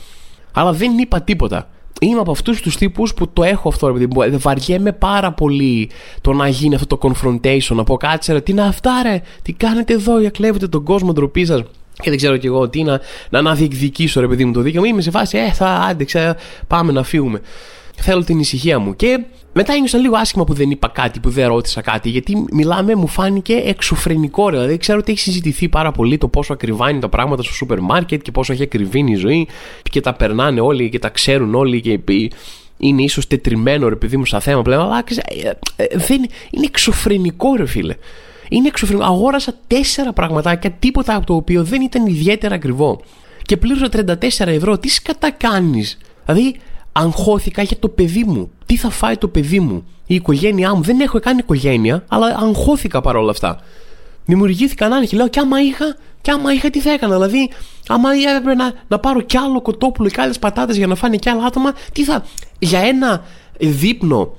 αλλά 0.52 0.72
δεν 0.72 0.98
είπα 0.98 1.22
τίποτα 1.22 1.70
είμαι 2.02 2.20
από 2.20 2.32
αυτούς 2.32 2.62
τους 2.62 2.78
τύπους 2.78 3.14
που 3.14 3.30
το 3.34 3.44
έχω 3.44 3.70
αυτό, 3.70 3.88
ρε 3.88 3.94
παιδί 3.94 4.08
μου. 4.08 4.40
Βαριέμαι 4.40 4.92
πάρα 4.92 5.32
πολύ 5.32 5.90
το 6.22 6.34
να 6.34 6.48
γίνει 6.48 6.76
αυτό 6.76 6.98
το 6.98 7.10
confrontation. 7.10 7.76
Να 7.76 7.84
πω 7.84 7.98
κάτσε, 7.98 8.34
ρε, 8.34 8.42
τι 8.42 8.52
είναι 8.52 8.62
αυτά, 8.62 9.02
ρε, 9.04 9.22
τι 9.42 9.54
κάνετε 9.54 9.94
εδώ, 9.94 10.20
για 10.20 10.30
κλέβετε 10.30 10.68
τον 10.68 10.84
κόσμο 10.84 11.14
ντροπή 11.14 11.46
σας. 11.46 11.64
Και 11.94 12.10
δεν 12.10 12.18
ξέρω 12.18 12.38
κι 12.38 12.48
εγώ 12.48 12.70
τι 12.70 12.84
να, 12.84 13.00
να, 13.30 13.42
να 13.42 13.54
διεκδικήσω, 13.54 14.22
ρε 14.22 14.28
παιδί 14.28 14.46
μου, 14.46 14.52
το 14.52 14.62
δίκαιο 14.62 14.82
μου. 14.82 14.88
Είμαι 14.88 15.02
σε 15.02 15.12
φάση, 15.12 15.38
ε, 15.38 15.52
θα 15.52 15.68
άντε, 15.68 16.36
πάμε 16.68 16.92
να 16.92 17.04
φύγουμε. 17.04 17.42
Θέλω 17.96 18.24
την 18.24 18.40
ησυχία 18.40 18.80
μου. 18.80 18.96
Και 18.96 19.20
μετά 19.54 19.74
ένιωσα 19.74 19.98
λίγο 19.98 20.16
άσχημα 20.18 20.44
που 20.44 20.54
δεν 20.54 20.72
είπα 20.72 20.88
κάτι, 20.88 21.20
που 21.20 21.30
δεν 21.30 21.48
ρώτησα 21.48 21.82
κάτι, 21.82 22.10
γιατί 22.10 22.46
μιλάμε, 22.52 22.96
μου 22.96 23.08
φάνηκε 23.08 23.54
εξωφρενικό. 23.66 24.50
Δηλαδή, 24.50 24.78
ξέρω 24.78 24.98
ότι 24.98 25.12
έχει 25.12 25.22
συζητηθεί 25.22 25.70
πάρα 25.70 25.92
πολύ 25.92 26.18
το 26.18 26.28
πόσο 26.28 26.54
ακριβά 26.54 26.90
είναι 26.90 27.00
τα 27.00 27.10
πράγματα 27.10 27.44
στο 27.44 27.54
σούπερ 27.54 27.80
μάρκετ 27.80 28.22
και 28.22 28.32
πόσο 28.32 28.54
έχει 28.54 28.64
ακριβήνει 28.64 29.12
η 29.12 29.16
ζωή 29.16 29.48
και 29.90 30.02
τα 30.02 30.14
περνάνε 30.14 30.62
όλοι 30.62 30.90
και 30.90 31.00
τα 31.00 31.10
ξέρουν 31.10 31.56
όλοι 31.56 31.82
και 31.82 32.00
είναι 32.78 33.02
ίσως 33.02 33.28
τετριμένο 33.28 33.90
ρε 33.90 33.96
παιδί 33.96 34.18
μου 34.18 34.26
στα 34.26 34.40
θέμα 34.40 34.62
πλέον, 34.62 34.82
αλλά 34.82 35.04
ε, 35.44 35.50
ε, 35.76 35.98
δεν, 35.98 36.18
είναι 36.52 36.66
εξωφρενικό 36.66 37.56
ρε 37.56 37.66
φίλε. 37.66 37.96
Είναι 38.50 38.68
εξωφρενικό. 38.68 39.08
Αγόρασα 39.08 39.54
τέσσερα 39.68 40.14
πραγματάκια, 40.14 40.72
τίποτα 40.72 41.16
από 41.16 41.26
το 41.26 41.36
οποίο 41.36 41.64
δεν 41.64 41.82
ήταν 41.82 42.06
ιδιαίτερα 42.06 42.56
ακριβό. 42.56 43.02
Και 43.42 43.58
πλήρωσα 43.58 43.88
34 43.92 44.48
ευρώ. 44.48 44.78
Τι 44.78 44.90
σκατά 44.90 45.32
κάνεις; 45.32 45.98
Δηλαδή, 46.26 46.56
αγχώθηκα 46.92 47.62
για 47.62 47.78
το 47.78 47.90
παιδί 47.90 48.24
μου. 48.24 48.52
Τι 48.66 48.78
θα 48.78 48.90
φάει 48.90 49.18
το 49.18 49.28
παιδί 49.28 49.60
μου, 49.60 49.86
η 50.06 50.16
οικογένειά 50.16 50.76
μου. 50.76 50.82
Δεν 50.82 51.00
έχω 51.00 51.20
κάνει 51.20 51.38
οικογένεια, 51.40 52.04
αλλά 52.08 52.26
αγχώθηκα 52.26 53.02
παρόλα 53.02 53.32
αυτά. 53.32 53.60
Δημιουργήθηκαν 54.26 54.94
άγχη. 54.94 55.16
Λέω, 55.16 55.28
και 55.28 55.40
άμα 55.40 55.62
είχα, 55.62 55.96
και 56.22 56.32
άμα 56.32 56.54
είχα, 56.54 56.70
τι 56.70 56.80
θα 56.80 56.92
έκανα; 56.92 57.14
Δηλαδή, 57.14 57.50
άμα 57.88 58.10
έπρεπε 58.36 58.56
να, 58.56 58.74
να 58.88 59.00
πάρω 59.00 59.22
κι 59.22 59.38
άλλο 59.38 59.62
κοτόπουλο 59.62 60.10
και 60.10 60.22
άλλες 60.22 60.40
πατάτες 60.40 60.78
για 60.78 60.88
να 60.88 60.96
φάνε 60.96 61.18
κι 61.18 61.30
άλλα 61.30 61.44
άτομα, 61.44 61.74
τι 61.94 62.04
θα. 62.04 62.26
Για 62.60 62.80
ένα 62.80 63.24
δείπνο 63.60 64.36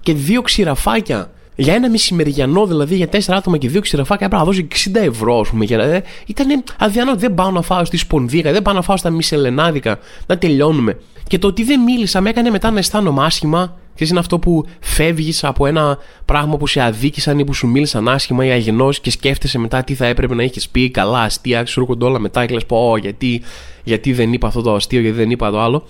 και 0.00 0.14
δύο 0.14 0.42
ξηραφάκια 0.42 1.30
για 1.56 1.74
ένα 1.74 1.90
μεσημεριανό, 1.90 2.66
δηλαδή 2.66 2.96
για 2.96 3.08
τέσσερα 3.08 3.36
άτομα 3.36 3.58
και 3.58 3.68
δύο 3.68 3.80
ξηραφάκια, 3.80 4.26
έπρεπε 4.26 4.44
να 4.44 4.50
δώσω 4.50 4.66
60 4.90 4.94
ευρώ, 4.94 5.40
ας 5.40 5.48
πούμε. 5.48 5.64
Για 5.64 5.76
να... 5.76 5.82
Ε, 5.82 6.02
ήταν 6.26 6.64
αδιανό. 6.78 7.16
Δεν 7.16 7.34
πάω 7.34 7.50
να 7.50 7.62
φάω 7.62 7.84
στη 7.84 7.96
Σπονδίκα, 7.96 8.52
δεν 8.52 8.62
πάω 8.62 8.74
να 8.74 8.82
φάω 8.82 8.96
στα 8.96 9.10
Μισελενάδικα, 9.10 9.98
να 10.26 10.38
τελειώνουμε. 10.38 10.98
Και 11.26 11.38
το 11.38 11.46
ότι 11.46 11.64
δεν 11.64 11.80
μίλησα 11.80 12.20
με 12.20 12.30
έκανε 12.30 12.50
μετά 12.50 12.70
να 12.70 12.78
αισθάνομαι 12.78 13.24
άσχημα. 13.24 13.76
Και 13.94 14.06
είναι 14.10 14.18
αυτό 14.18 14.38
που 14.38 14.64
φεύγεις 14.80 15.44
από 15.44 15.66
ένα 15.66 15.98
πράγμα 16.24 16.56
που 16.56 16.66
σε 16.66 16.80
αδίκησαν 16.80 17.38
ή 17.38 17.44
που 17.44 17.54
σου 17.54 17.66
μίλησαν 17.66 18.08
άσχημα 18.08 18.44
ή 18.44 18.50
αγενός 18.50 19.00
και 19.00 19.10
σκέφτεσαι 19.10 19.58
μετά 19.58 19.84
τι 19.84 19.94
θα 19.94 20.06
έπρεπε 20.06 20.34
να 20.34 20.42
έχει 20.42 20.70
πει. 20.70 20.90
Καλά, 20.90 21.20
αστεία, 21.20 21.66
σου 21.66 21.80
έρχονται 21.80 22.04
όλα 22.04 22.18
μετά 22.18 22.46
και 22.46 22.54
λες: 22.54 22.66
Πω, 22.66 22.96
γιατί, 22.96 23.42
γιατί 23.84 24.12
δεν 24.12 24.32
είπα 24.32 24.46
αυτό 24.46 24.62
το 24.62 24.74
αστείο, 24.74 25.00
γιατί 25.00 25.16
δεν 25.16 25.30
είπα 25.30 25.50
το 25.50 25.60
άλλο. 25.60 25.86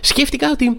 Σκέφτηκα 0.00 0.50
ότι 0.50 0.78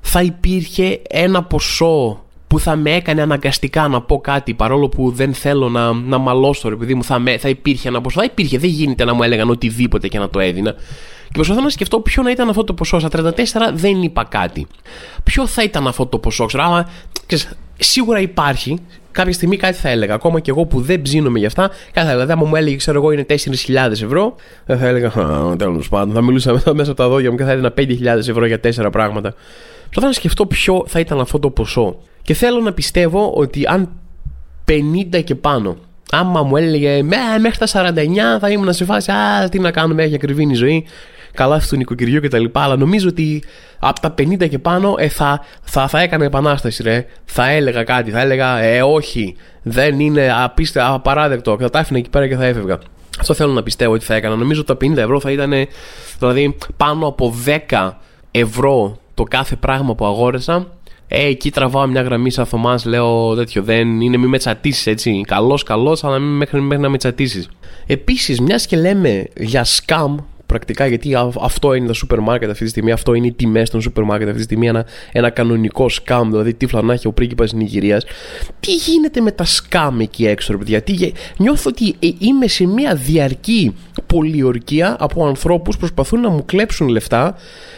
θα 0.00 0.22
υπήρχε 0.22 1.02
ένα 1.08 1.42
ποσό 1.42 2.24
που 2.50 2.60
θα 2.60 2.76
με 2.76 2.94
έκανε 2.94 3.22
αναγκαστικά 3.22 3.88
να 3.88 4.02
πω 4.02 4.20
κάτι 4.20 4.54
παρόλο 4.54 4.88
που 4.88 5.10
δεν 5.10 5.34
θέλω 5.34 5.68
να, 5.68 5.92
να 5.92 6.18
μαλώσω 6.18 6.68
ρε 6.68 6.76
παιδί 6.76 6.94
μου 6.94 7.04
θα, 7.04 7.18
με, 7.18 7.38
θα 7.38 7.48
υπήρχε 7.48 7.88
ένα 7.88 8.00
ποσό 8.00 8.18
θα 8.20 8.24
υπήρχε 8.24 8.58
δεν 8.58 8.70
γίνεται 8.70 9.04
να 9.04 9.14
μου 9.14 9.22
έλεγαν 9.22 9.50
οτιδήποτε 9.50 10.08
και 10.08 10.18
να 10.18 10.28
το 10.28 10.40
έδινα 10.40 10.74
και 11.30 11.36
προσπαθώ 11.36 11.60
να 11.60 11.68
σκεφτώ 11.68 12.00
ποιο 12.00 12.22
να 12.22 12.30
ήταν 12.30 12.48
αυτό 12.48 12.64
το 12.64 12.74
ποσό. 12.74 12.98
Στα 12.98 13.08
34 13.12 13.32
δεν 13.72 14.02
είπα 14.02 14.24
κάτι. 14.24 14.66
Ποιο 15.24 15.46
θα 15.46 15.62
ήταν 15.62 15.86
αυτό 15.86 16.06
το 16.06 16.18
ποσό, 16.18 16.46
ξέρω, 16.46 16.62
αλλά 16.62 16.88
ξέρεις, 17.26 17.50
σίγουρα 17.78 18.20
υπάρχει. 18.20 18.78
Κάποια 19.10 19.32
στιγμή 19.32 19.56
κάτι 19.56 19.76
θα 19.76 19.88
έλεγα. 19.88 20.14
Ακόμα 20.14 20.40
και 20.40 20.50
εγώ 20.50 20.64
που 20.64 20.80
δεν 20.80 21.02
ψήνομαι 21.02 21.38
γι' 21.38 21.46
αυτά, 21.46 21.70
κάτι 21.92 22.06
θα 22.06 22.12
έλεγα. 22.12 22.36
μου 22.36 22.56
έλεγε, 22.56 22.76
ξέρω 22.76 22.98
εγώ, 22.98 23.12
είναι 23.12 23.26
4.000 23.28 23.36
ευρώ, 23.90 24.34
δεν 24.66 24.78
θα 24.78 24.86
έλεγα, 24.86 25.12
τέλος 25.56 25.88
πάντων. 25.88 26.14
Θα 26.14 26.22
μιλούσα 26.22 26.52
μέσα 26.52 26.90
από 26.90 26.94
τα 26.94 27.08
δόντια 27.08 27.30
μου 27.30 27.36
και 27.36 27.44
θα 27.44 27.50
έδινα 27.50 27.72
5.000 27.76 28.04
ευρώ 28.28 28.46
για 28.46 28.60
τέσσερα 28.60 28.90
πράγματα. 28.90 29.34
Προσπαθώ 29.82 30.06
να 30.06 30.12
σκεφτώ 30.12 30.46
ποιο 30.46 30.84
θα 30.86 31.00
ήταν 31.00 31.20
αυτό 31.20 31.38
το 31.38 31.50
ποσό. 31.50 31.96
Και 32.22 32.34
θέλω 32.34 32.60
να 32.60 32.72
πιστεύω 32.72 33.32
ότι 33.34 33.66
αν 33.66 33.88
50 35.12 35.24
και 35.24 35.34
πάνω, 35.34 35.76
άμα 36.10 36.42
μου 36.42 36.56
έλεγε 36.56 37.02
μέχρι 37.40 37.58
τα 37.58 37.66
49 37.66 38.38
θα 38.40 38.50
ήμουν 38.50 38.72
σε 38.72 38.84
φάση 38.84 39.10
Α, 39.10 39.48
τι 39.48 39.58
να 39.58 39.70
κάνουμε, 39.70 40.02
έχει 40.02 40.14
ακριβή 40.14 40.48
η 40.50 40.54
ζωή 40.54 40.86
καλά 41.34 41.62
του 41.68 41.76
νοικοκυριού 41.76 42.20
κτλ. 42.20 42.44
Αλλά 42.52 42.76
νομίζω 42.76 43.08
ότι 43.08 43.42
από 43.78 44.00
τα 44.00 44.14
50 44.18 44.48
και 44.48 44.58
πάνω 44.58 44.94
ε, 44.98 45.08
θα, 45.08 45.44
θα, 45.62 45.88
θα 45.88 46.00
έκανα 46.00 46.24
επανάσταση, 46.24 46.82
ρε. 46.82 47.06
Θα 47.24 47.50
έλεγα 47.50 47.84
κάτι, 47.84 48.10
θα 48.10 48.20
έλεγα 48.20 48.58
Ε, 48.58 48.82
όχι, 48.82 49.36
δεν 49.62 50.00
είναι 50.00 50.34
απίστε, 50.42 50.82
απαράδεκτο. 50.82 51.56
Και 51.56 51.62
θα 51.62 51.70
τα 51.70 51.78
άφηνα 51.78 51.98
εκεί 51.98 52.10
πέρα 52.10 52.28
και 52.28 52.36
θα 52.36 52.44
έφευγα. 52.44 52.78
Αυτό 53.20 53.34
θέλω 53.34 53.52
να 53.52 53.62
πιστεύω 53.62 53.92
ότι 53.92 54.04
θα 54.04 54.14
έκανα. 54.14 54.36
Νομίζω 54.36 54.60
ότι 54.68 54.86
τα 54.86 54.94
50 54.94 54.96
ευρώ 54.96 55.20
θα 55.20 55.30
ήταν 55.30 55.52
δηλαδή 56.18 56.56
πάνω 56.76 57.06
από 57.06 57.34
10 57.68 57.90
ευρώ 58.30 58.98
το 59.14 59.22
κάθε 59.22 59.56
πράγμα 59.56 59.94
που 59.94 60.04
αγόρεσα. 60.04 60.66
Ε, 61.12 61.26
εκεί 61.26 61.50
τραβάω 61.50 61.86
μια 61.86 62.02
γραμμή 62.02 62.30
σαν 62.30 62.46
Θωμάς, 62.46 62.84
λέω 62.84 63.34
τέτοιο. 63.34 63.62
Δεν 63.62 64.00
είναι 64.00 64.16
μη 64.16 64.26
με 64.26 64.38
τσατήσει 64.38 64.90
έτσι. 64.90 65.20
Καλός, 65.26 65.62
καλός, 65.62 66.04
αλλά 66.04 66.18
μην 66.18 66.36
μέχρι, 66.36 66.60
μέχρι 66.60 66.82
να 66.82 66.88
με 66.88 66.98
τσατήσει. 66.98 67.46
Επίσης, 67.86 68.40
μιας 68.40 68.66
και 68.66 68.76
λέμε 68.76 69.26
για 69.36 69.64
scam 69.64 70.14
πρακτικά 70.50 70.86
γιατί 70.86 71.14
αυτό 71.40 71.74
είναι 71.74 71.86
τα 71.86 71.92
σούπερ 71.92 72.20
μάρκετ 72.20 72.50
αυτή 72.50 72.64
τη 72.64 72.70
στιγμή, 72.70 72.92
αυτό 72.92 73.14
είναι 73.14 73.26
οι 73.26 73.32
τιμές 73.32 73.70
των 73.70 73.80
σούπερ 73.80 74.04
μάρκετ 74.04 74.26
αυτή 74.26 74.38
τη 74.38 74.44
στιγμή, 74.44 74.66
ένα, 74.66 74.86
ένα 75.12 75.30
κανονικό 75.30 75.86
scam, 75.90 76.22
δηλαδή 76.26 76.54
τι 76.54 76.66
να 76.82 76.92
έχει 76.92 77.06
ο 77.06 77.12
πρίγκιπας 77.12 77.50
της 77.50 77.58
Νιγηρίας. 77.58 78.04
Τι 78.60 78.74
γίνεται 78.74 79.20
με 79.20 79.32
τα 79.32 79.44
scam 79.44 79.92
εκεί 80.00 80.26
έξω, 80.26 80.56
παιδιά, 80.56 80.82
τι, 80.82 81.12
νιώθω 81.36 81.70
ότι 81.70 81.94
ε, 81.98 82.08
είμαι 82.18 82.46
σε 82.46 82.66
μια 82.66 82.94
διαρκή 82.94 83.74
πολιορκία 84.14 84.96
από 84.98 85.26
ανθρώπους 85.26 85.74
που 85.74 85.80
προσπαθούν 85.80 86.20
να 86.20 86.28
μου 86.28 86.44
κλέψουν 86.44 86.88
λεφτά 86.88 87.34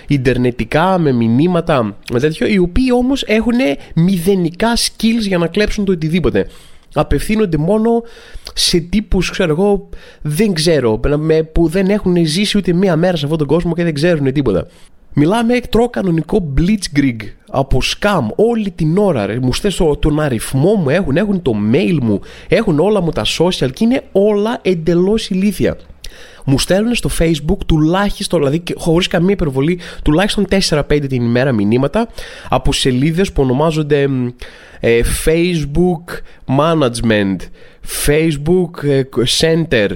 ιντερνετικά, 0.09 0.99
με 0.99 1.13
μηνύματα, 1.13 1.97
με 2.13 2.21
τέτοιο, 2.21 2.47
οι 2.47 2.59
οποίοι 2.59 2.89
όμως 2.93 3.23
έχουν 3.27 3.59
μηδενικά 3.95 4.77
skills 4.77 5.27
για 5.27 5.39
να 5.39 5.47
κλέψουν 5.47 5.85
το 5.85 5.93
οτιδήποτε 5.93 6.47
απευθύνονται 6.95 7.57
μόνο 7.57 8.03
σε 8.55 8.79
τύπους, 8.79 9.31
ξέρω 9.31 9.51
εγώ, 9.51 9.89
δεν 10.23 10.53
ξέρω, 10.53 11.01
που 11.53 11.69
δεν 11.69 11.91
έχουν 11.91 12.27
ζήσει 12.27 12.59
ούτε 12.59 12.73
μία 12.73 12.97
μέρα 12.97 13.17
σε 13.17 13.25
αυτόν 13.25 13.39
τον 13.39 13.47
κόσμο 13.47 13.75
και 13.75 13.85
δεν 13.85 13.95
ξέρουν 13.95 14.33
τίποτα. 14.33 14.67
Μιλάμε, 15.15 15.61
τρώω 15.61 15.91
κανονικό 15.91 16.53
blitzkrieg 16.59 17.17
από 17.51 17.81
scam 17.83 18.27
όλη 18.35 18.71
την 18.71 18.99
ώρα. 18.99 19.27
Ρε. 19.27 19.39
Μου 19.41 19.53
στέσω 19.53 19.97
τον 20.01 20.21
αριθμό 20.21 20.75
μου, 20.75 20.89
έχουν, 20.89 21.17
έχουν 21.17 21.43
το 21.43 21.53
mail 21.73 21.99
μου, 22.03 22.21
έχουν 22.49 22.79
όλα 22.79 23.01
μου 23.01 23.11
τα 23.11 23.25
social 23.39 23.73
και 23.73 23.85
είναι 23.85 24.03
όλα 24.13 24.59
εντελώς 24.63 25.31
ηλίθια 25.31 25.77
μου 26.45 26.59
στέλνουν 26.59 26.95
στο 26.95 27.11
facebook 27.19 27.59
τουλάχιστον, 27.67 28.39
δηλαδή 28.39 28.63
χωρίς 28.77 29.07
καμία 29.07 29.33
υπερβολή, 29.33 29.81
τουλάχιστον 30.03 30.47
4-5 30.69 30.83
την 31.09 31.23
ημέρα 31.23 31.53
μηνύματα 31.53 32.09
από 32.49 32.73
σελίδες 32.73 33.33
που 33.33 33.43
ονομάζονται 33.43 34.09
ε, 34.81 35.01
Facebook 35.25 36.05
Management, 36.59 37.37
Facebook 38.07 38.85
ε, 38.85 39.03
Center 39.41 39.89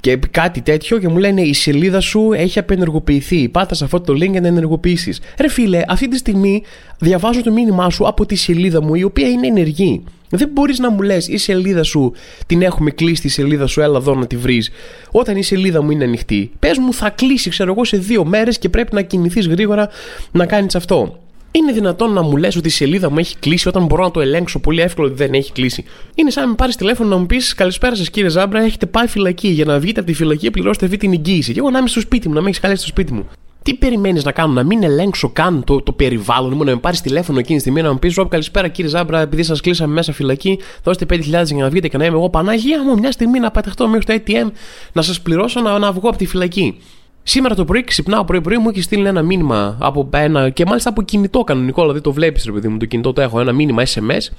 και 0.00 0.18
κάτι 0.30 0.60
τέτοιο 0.60 0.98
και 0.98 1.08
μου 1.08 1.16
λένε 1.16 1.40
η 1.40 1.54
σελίδα 1.54 2.00
σου 2.00 2.32
έχει 2.32 2.58
απενεργοποιηθεί. 2.58 3.48
Πάτα 3.48 3.74
σε 3.74 3.84
αυτό 3.84 4.00
το 4.00 4.12
link 4.12 4.30
για 4.30 4.40
να 4.40 4.46
ενεργοποιήσεις. 4.46 5.20
Ρε 5.40 5.48
φίλε, 5.48 5.82
αυτή 5.88 6.08
τη 6.08 6.16
στιγμή 6.16 6.62
διαβάζω 6.98 7.42
το 7.42 7.52
μήνυμά 7.52 7.90
σου 7.90 8.06
από 8.06 8.26
τη 8.26 8.34
σελίδα 8.34 8.82
μου 8.82 8.94
η 8.94 9.02
οποία 9.02 9.28
είναι 9.28 9.46
ενεργή. 9.46 10.04
Δεν 10.30 10.48
μπορείς 10.52 10.78
να 10.78 10.90
μου 10.90 11.02
λες 11.02 11.28
η 11.28 11.36
σελίδα 11.36 11.82
σου 11.82 12.12
την 12.46 12.62
έχουμε 12.62 12.90
κλείσει 12.90 13.22
τη 13.22 13.28
σελίδα 13.28 13.66
σου, 13.66 13.80
έλα 13.80 13.98
εδώ 13.98 14.14
να 14.14 14.26
τη 14.26 14.36
βρεις. 14.36 14.70
Όταν 15.10 15.36
η 15.36 15.42
σελίδα 15.42 15.82
μου 15.82 15.90
είναι 15.90 16.04
ανοιχτή, 16.04 16.50
πες 16.58 16.78
μου 16.78 16.92
θα 16.92 17.10
κλείσει, 17.10 17.50
ξέρω 17.50 17.72
εγώ, 17.72 17.84
σε 17.84 17.96
δύο 17.96 18.24
μέρες 18.24 18.58
και 18.58 18.68
πρέπει 18.68 18.94
να 18.94 19.02
κινηθείς 19.02 19.46
γρήγορα 19.48 19.88
να 20.32 20.46
κάνεις 20.46 20.74
αυτό. 20.74 21.18
Είναι 21.50 21.72
δυνατόν 21.72 22.12
να 22.12 22.22
μου 22.22 22.36
λες 22.36 22.56
ότι 22.56 22.68
η 22.68 22.70
σελίδα 22.70 23.10
μου 23.10 23.18
έχει 23.18 23.36
κλείσει 23.38 23.68
όταν 23.68 23.86
μπορώ 23.86 24.04
να 24.04 24.10
το 24.10 24.20
ελέγξω 24.20 24.58
πολύ 24.58 24.80
εύκολο 24.80 25.06
ότι 25.06 25.16
δεν 25.16 25.32
έχει 25.32 25.52
κλείσει. 25.52 25.84
Είναι 26.14 26.30
σαν 26.30 26.42
να 26.42 26.48
με 26.48 26.54
πάρεις 26.54 26.76
τηλέφωνο 26.76 27.08
να 27.08 27.16
μου 27.16 27.26
πεις 27.26 27.54
Καλησπέρα 27.54 27.94
σας 27.94 28.10
κύριε 28.10 28.28
Ζάμπρα, 28.28 28.60
έχετε 28.62 28.86
πάει 28.86 29.06
φυλακή. 29.06 29.48
Για 29.48 29.64
να 29.64 29.78
βγείτε 29.78 30.00
από 30.00 30.08
τη 30.08 30.14
φυλακή, 30.14 30.50
πληρώστε 30.50 30.84
αυτή 30.84 30.96
την 30.96 31.12
εγγύηση. 31.12 31.52
Και 31.52 31.58
εγώ 31.58 31.70
να 31.70 31.78
είμαι 31.78 31.88
στο 31.88 32.00
σπίτι 32.00 32.28
μου, 32.28 32.34
να 32.34 32.40
με 32.40 32.48
έχεις 32.48 32.60
καλέσει 32.60 32.80
στο 32.80 32.88
σπίτι 32.88 33.12
μου. 33.12 33.28
Τι 33.62 33.74
περιμένεις 33.74 34.24
να 34.24 34.32
κάνω, 34.32 34.52
να 34.52 34.62
μην 34.62 34.82
ελέγξω 34.82 35.28
καν 35.28 35.64
το, 35.64 35.82
το 35.82 35.92
περιβάλλον 35.92 36.52
μου, 36.56 36.64
να 36.64 36.70
με 36.70 36.76
πάρεις 36.76 37.00
τηλέφωνο 37.00 37.38
εκείνη 37.38 37.54
τη 37.54 37.60
στιγμή 37.60 37.82
να 37.82 37.92
μου 37.92 37.98
πεις: 37.98 38.14
Ρόμπ, 38.14 38.28
καλησπέρα 38.28 38.68
κύριε 38.68 38.90
Ζάμπρα, 38.90 39.20
επειδή 39.20 39.42
σας 39.42 39.60
κλείσαμε 39.60 39.92
μέσα 39.94 40.12
φυλακή, 40.12 40.58
δώστε 40.82 41.06
5.000 41.10 41.20
για 41.24 41.44
να 41.56 41.68
βγείτε 41.68 41.88
και 41.88 41.96
να 41.96 42.04
είμαι 42.04 42.16
εγώ 42.16 42.30
Παναγία 42.30 42.84
μου 42.84 42.98
μια 42.98 43.12
στιγμή 43.12 43.38
να 43.38 43.50
παταχτώ 43.50 43.88
μέχρι 43.88 44.04
το 44.04 44.22
ATM 44.26 44.50
να 44.92 45.02
σας 45.02 45.20
πληρώσω 45.20 45.60
να, 45.60 45.78
να 45.78 45.92
βγω 45.92 46.08
από 46.08 46.18
τη 46.18 46.26
φυλακή. 46.26 46.78
Σήμερα 47.30 47.54
το 47.54 47.64
πρωί 47.64 47.84
ξυπνάω 47.84 48.24
πρωί-πρωί 48.24 48.58
μου 48.58 48.70
και 48.70 48.82
στείλει 48.82 49.06
ένα 49.06 49.22
μήνυμα 49.22 49.76
από 49.80 50.08
ένα 50.12 50.50
και 50.50 50.64
μάλιστα 50.66 50.90
από 50.90 51.02
κινητό 51.02 51.44
κανονικό, 51.44 51.80
δηλαδή 51.80 52.00
το 52.00 52.12
βλέπεις, 52.12 52.44
ρε 52.44 52.52
παιδί 52.52 52.68
μου, 52.68 52.76
το 52.76 52.84
κινητό 52.84 53.12
το 53.12 53.20
έχω, 53.20 53.40
ένα 53.40 53.52
μήνυμα 53.52 53.82
SMS. 53.86 54.34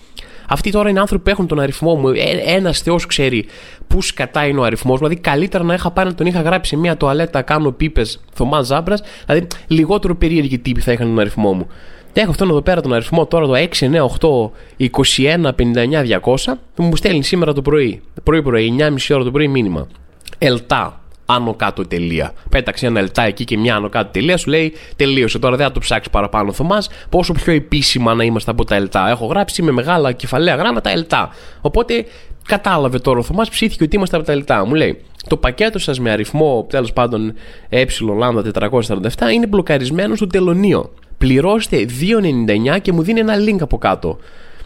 Αυτοί 0.48 0.72
τώρα 0.72 0.90
είναι 0.90 1.00
άνθρωποι 1.00 1.24
που 1.24 1.30
έχουν 1.30 1.48
τον 1.48 1.60
αριθμό 1.60 1.96
μου. 1.96 2.08
Ε, 2.08 2.16
ένας 2.46 2.82
Θεός 2.82 3.06
ξέρει 3.06 3.46
πού 3.88 4.02
σκατά 4.02 4.46
είναι 4.48 4.60
ο 4.60 4.64
αριθμός. 4.64 4.98
Δηλαδή, 4.98 5.16
καλύτερα 5.16 5.64
να 5.64 5.74
είχα 5.74 5.92
πάει 5.92 6.06
να 6.06 6.14
τον 6.14 6.26
είχα 6.26 6.42
γράψει 6.42 6.70
σε 6.70 6.78
μια 6.78 6.98
τοαλέτα, 6.98 7.42
κάνω 7.42 7.72
πίπες, 7.72 8.20
Θωμάς 8.34 8.66
Ζάμπρας. 8.66 9.02
Δηλαδή, 9.26 9.48
λιγότερο 9.68 10.16
περίεργοι 10.16 10.60
τύποι 10.60 10.82
θα 10.82 10.92
είχαν 10.92 11.08
τον 11.08 11.20
αριθμό 11.20 11.54
μου. 11.54 11.68
Έχω 12.14 12.30
αυτόν 12.30 12.50
εδώ 12.50 12.62
πέρα 12.62 12.82
τον 12.82 12.94
αριθμό 12.94 13.26
τώρα 13.26 13.46
το 13.46 13.54
698 13.54 14.52
21 14.78 15.52
59 15.56 16.20
200 16.22 16.54
που 16.76 16.84
μου 16.84 16.96
στέλνει 16.96 17.24
σήμερα 17.24 17.54
το 17.54 17.62
πρωί. 17.62 18.02
Πρωί-πρωί, 18.24 18.76
9.30 18.80 18.96
ώρα 19.14 19.24
το 19.24 19.32
πρωί 19.32 19.48
μήνυμα. 19.48 19.88
Ελτά 20.38 21.00
άνω 21.30 21.54
κάτω 21.54 21.88
τελεία. 21.88 22.34
Πέταξε 22.50 22.86
ένα 22.86 23.00
ελτά 23.00 23.24
εκεί 23.24 23.44
και 23.44 23.58
μια 23.58 23.76
άνω 23.76 23.90
κάτω 23.90 24.10
τελεία, 24.12 24.38
σου 24.38 24.50
λέει 24.50 24.74
τελείωσε. 24.96 25.40
Τώρα 25.40 25.56
δεν 25.56 25.66
θα 25.66 25.72
το 25.72 25.80
ψάξει 25.80 26.10
παραπάνω 26.10 26.52
Θωμάς. 26.52 26.90
Πόσο 27.10 27.34
πιο 27.34 27.54
επίσημα 27.54 28.14
να 28.14 28.24
είμαστε 28.24 28.52
από 28.52 28.66
τα 28.66 28.76
ελτά. 28.76 29.10
Έχω 29.10 29.26
γράψει 29.26 29.62
με 29.62 29.72
μεγάλα 29.72 30.12
κεφαλαία 30.12 30.56
γράμματα 30.56 30.90
ελτά. 30.90 31.30
Οπότε 31.62 32.06
κατάλαβε 32.48 33.00
τώρα 33.00 33.20
ο 33.20 33.24
Θωμάς, 33.24 33.50
ψήθηκε 33.50 33.84
ότι 33.84 33.96
είμαστε 33.96 34.18
από 34.18 34.26
τα 34.26 34.32
ελτά. 34.32 34.66
Μου 34.66 34.74
λέει 34.74 35.02
το 35.28 35.38
πακέτο 35.38 35.80
σας 35.80 36.00
με 36.00 36.12
αριθμό 36.12 36.66
τέλος 36.70 36.94
πάντων 36.94 37.34
ε 37.70 37.86
λάμδα 38.18 38.70
447 38.72 38.80
είναι 39.34 39.48
μπλοκαρισμένο 39.48 40.16
στο 40.16 40.28
τελωνίο. 40.28 40.94
Πληρώστε 41.18 41.86
2,99 42.76 42.82
και 42.82 42.92
μου 42.92 43.02
δίνει 43.02 43.20
ένα 43.20 43.36
link 43.38 43.58
από 43.60 43.78
κάτω. 43.78 44.18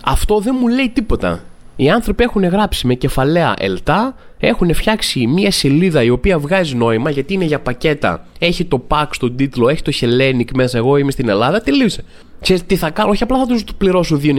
αυτό 0.04 0.40
δεν 0.40 0.56
μου 0.60 0.68
λέει 0.68 0.90
τίποτα. 0.90 1.44
Οι 1.80 1.90
άνθρωποι 1.90 2.24
έχουν 2.24 2.44
γράψει 2.44 2.88
με 2.88 2.94
κεφαλαία 2.94 3.54
ελτά, 3.58 4.16
έχουν 4.40 4.74
φτιάξει 4.74 5.28
μια 5.28 5.52
σελίδα 5.52 6.04
η 6.04 6.10
οποία 6.10 6.40
βγάζει 6.40 6.76
νόημα 6.76 7.10
γιατί 7.10 7.34
είναι 7.34 7.46
για 7.46 7.60
πακέτα. 7.60 8.26
Έχει 8.40 8.66
το 8.66 8.84
pack 8.88 9.08
στον 9.12 9.36
τίτλο, 9.36 9.70
έχει 9.70 9.82
το 9.82 9.92
Hellenic 10.02 10.48
μέσα. 10.54 10.78
Εγώ 10.78 10.98
είμαι 10.98 11.12
στην 11.12 11.30
Ελλάδα, 11.30 11.62
τελείωσε. 11.62 12.04
Ξέρετε 12.42 12.66
τι 12.68 12.76
θα 12.76 12.90
κάνω, 12.90 13.10
όχι 13.10 13.24
απλά 13.24 13.38
θα 13.38 13.46
τους 13.46 13.64
πληρώσω 13.78 14.20
2,99 14.24 14.34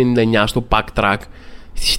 στο 0.47 0.65
pack 0.69 0.85
track 0.95 1.19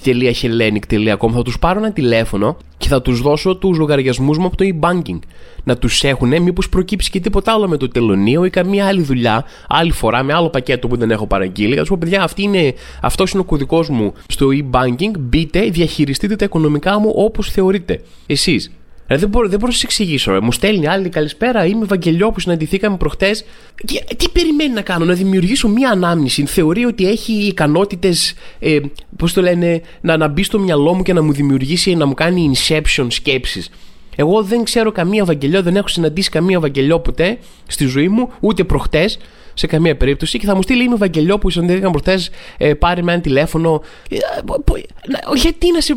.hellenic.com 0.04 1.30
θα 1.32 1.42
τους 1.42 1.58
πάρω 1.58 1.78
ένα 1.78 1.92
τηλέφωνο 1.92 2.56
και 2.78 2.88
θα 2.88 3.02
τους 3.02 3.20
δώσω 3.20 3.56
τους 3.56 3.78
λογαριασμούς 3.78 4.38
μου 4.38 4.46
από 4.46 4.56
το 4.56 4.64
e-banking. 4.74 5.18
Να 5.64 5.76
τους 5.76 6.04
έχουν 6.04 6.42
μήπως 6.42 6.68
προκύψει 6.68 7.10
και 7.10 7.20
τίποτα 7.20 7.52
άλλο 7.52 7.68
με 7.68 7.76
το 7.76 7.88
τελωνίο 7.88 8.44
ή 8.44 8.50
καμία 8.50 8.86
άλλη 8.86 9.02
δουλειά 9.02 9.44
άλλη 9.68 9.92
φορά 9.92 10.22
με 10.22 10.32
άλλο 10.32 10.48
πακέτο 10.48 10.88
που 10.88 10.96
δεν 10.96 11.10
έχω 11.10 11.26
παραγγείλει. 11.26 11.74
Θα 11.74 11.80
τους 11.80 11.88
πω 11.88 11.96
παιδιά 12.00 12.22
αυτή 12.22 12.42
είναι, 12.42 12.74
αυτός 13.02 13.30
είναι 13.30 13.40
ο 13.40 13.44
κωδικός 13.44 13.88
μου 13.88 14.12
στο 14.26 14.46
e-banking. 14.50 15.18
Μπείτε 15.18 15.60
διαχειριστείτε 15.60 16.36
τα 16.36 16.44
οικονομικά 16.44 16.98
μου 16.98 17.12
όπως 17.14 17.50
θεωρείτε. 17.50 18.00
Εσείς 18.26 18.66
ε, 18.66 18.70
δεν, 19.16 19.28
μπορώ, 19.28 19.48
δεν 19.48 19.58
μπορώ 19.58 19.66
να 19.66 19.72
σας 19.72 19.82
εξηγήσω. 19.82 20.34
Ε. 20.34 20.40
Μου 20.40 20.52
στέλνει 20.52 20.86
άλλη 20.86 21.08
καλησπέρα. 21.08 21.66
Είμαι 21.66 21.84
Βαγγελιό 21.84 22.30
που 22.30 22.40
συναντηθήκαμε 22.40 22.96
προχτές. 22.96 23.44
Τι, 23.86 24.16
τι 24.16 24.28
περιμένει 24.28 24.72
να 24.72 24.80
κάνω, 24.80 25.04
να 25.04 25.14
δημιουργήσω 25.14 25.68
μία 25.68 25.90
ανάμνηση. 25.90 26.46
Θεωρεί 26.46 26.84
ότι 26.84 27.08
έχει 27.08 27.32
ικανότητες, 27.32 28.34
ε, 28.58 28.78
πώς 29.16 29.32
το 29.32 29.40
λένε, 29.40 29.80
να, 30.00 30.16
να 30.16 30.28
μπει 30.28 30.42
στο 30.42 30.58
μυαλό 30.58 30.94
μου 30.94 31.02
και 31.02 31.12
να 31.12 31.22
μου 31.22 31.32
δημιουργήσει, 31.32 31.94
να 31.94 32.06
μου 32.06 32.14
κάνει 32.14 32.52
inception 32.54 33.06
σκέψεις. 33.08 33.70
Εγώ 34.16 34.42
δεν 34.42 34.64
ξέρω 34.64 34.92
καμία 34.92 35.24
Βαγγελιό, 35.24 35.62
δεν 35.62 35.76
έχω 35.76 35.88
συναντήσει 35.88 36.30
καμία 36.30 36.60
Βαγγελιό 36.60 37.00
ποτέ 37.00 37.38
στη 37.66 37.84
ζωή 37.84 38.08
μου, 38.08 38.28
ούτε 38.40 38.64
προχτές 38.64 39.18
σε 39.60 39.66
καμία 39.66 39.96
περίπτωση 39.96 40.38
και 40.38 40.46
θα 40.46 40.54
μου 40.54 40.62
στείλει 40.62 40.84
είμαι 40.84 40.96
Βαγγελιό 40.96 41.38
που 41.38 41.50
συναντήθηκαν 41.50 41.90
προχθές, 41.90 42.30
ε, 42.58 42.74
πάρει 42.74 43.02
με 43.02 43.12
ένα 43.12 43.20
τηλέφωνο. 43.20 43.82
Ε, 44.10 44.16
γιατί 45.34 45.72
να 45.72 45.80
σε. 45.80 45.96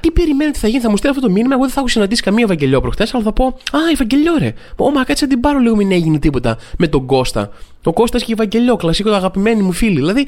τι 0.00 0.10
περιμένει 0.10 0.50
ότι 0.50 0.58
θα 0.58 0.68
γίνει, 0.68 0.80
θα 0.80 0.90
μου 0.90 0.96
στείλει 0.96 1.12
αυτό 1.12 1.26
το 1.26 1.32
μήνυμα. 1.32 1.54
Εγώ 1.54 1.62
δεν 1.62 1.72
θα 1.72 1.80
έχω 1.80 1.88
συναντήσει 1.88 2.22
καμία 2.22 2.46
Βαγγελιό 2.46 2.80
προχθές, 2.80 3.14
αλλά 3.14 3.22
θα 3.22 3.32
πω 3.32 3.46
Α, 3.46 3.78
η 3.92 3.94
Βαγγελιό 3.96 4.32
ρε. 4.38 4.52
Ω, 4.76 4.90
κάτσε 5.06 5.24
να 5.24 5.30
την 5.30 5.40
πάρω 5.40 5.58
λίγο, 5.58 5.76
μην 5.76 5.92
έγινε 5.92 6.18
τίποτα 6.18 6.58
με 6.78 6.88
τον 6.88 7.06
Κώστα. 7.06 7.50
Ο 7.84 7.92
Κώστας 7.92 8.24
και 8.24 8.32
η 8.32 8.34
Βαγγελιό, 8.34 8.76
κλασικό 8.76 9.10
αγαπημένοι 9.10 9.62
μου 9.62 9.72
φίλοι. 9.72 9.94
Δηλαδή, 9.94 10.26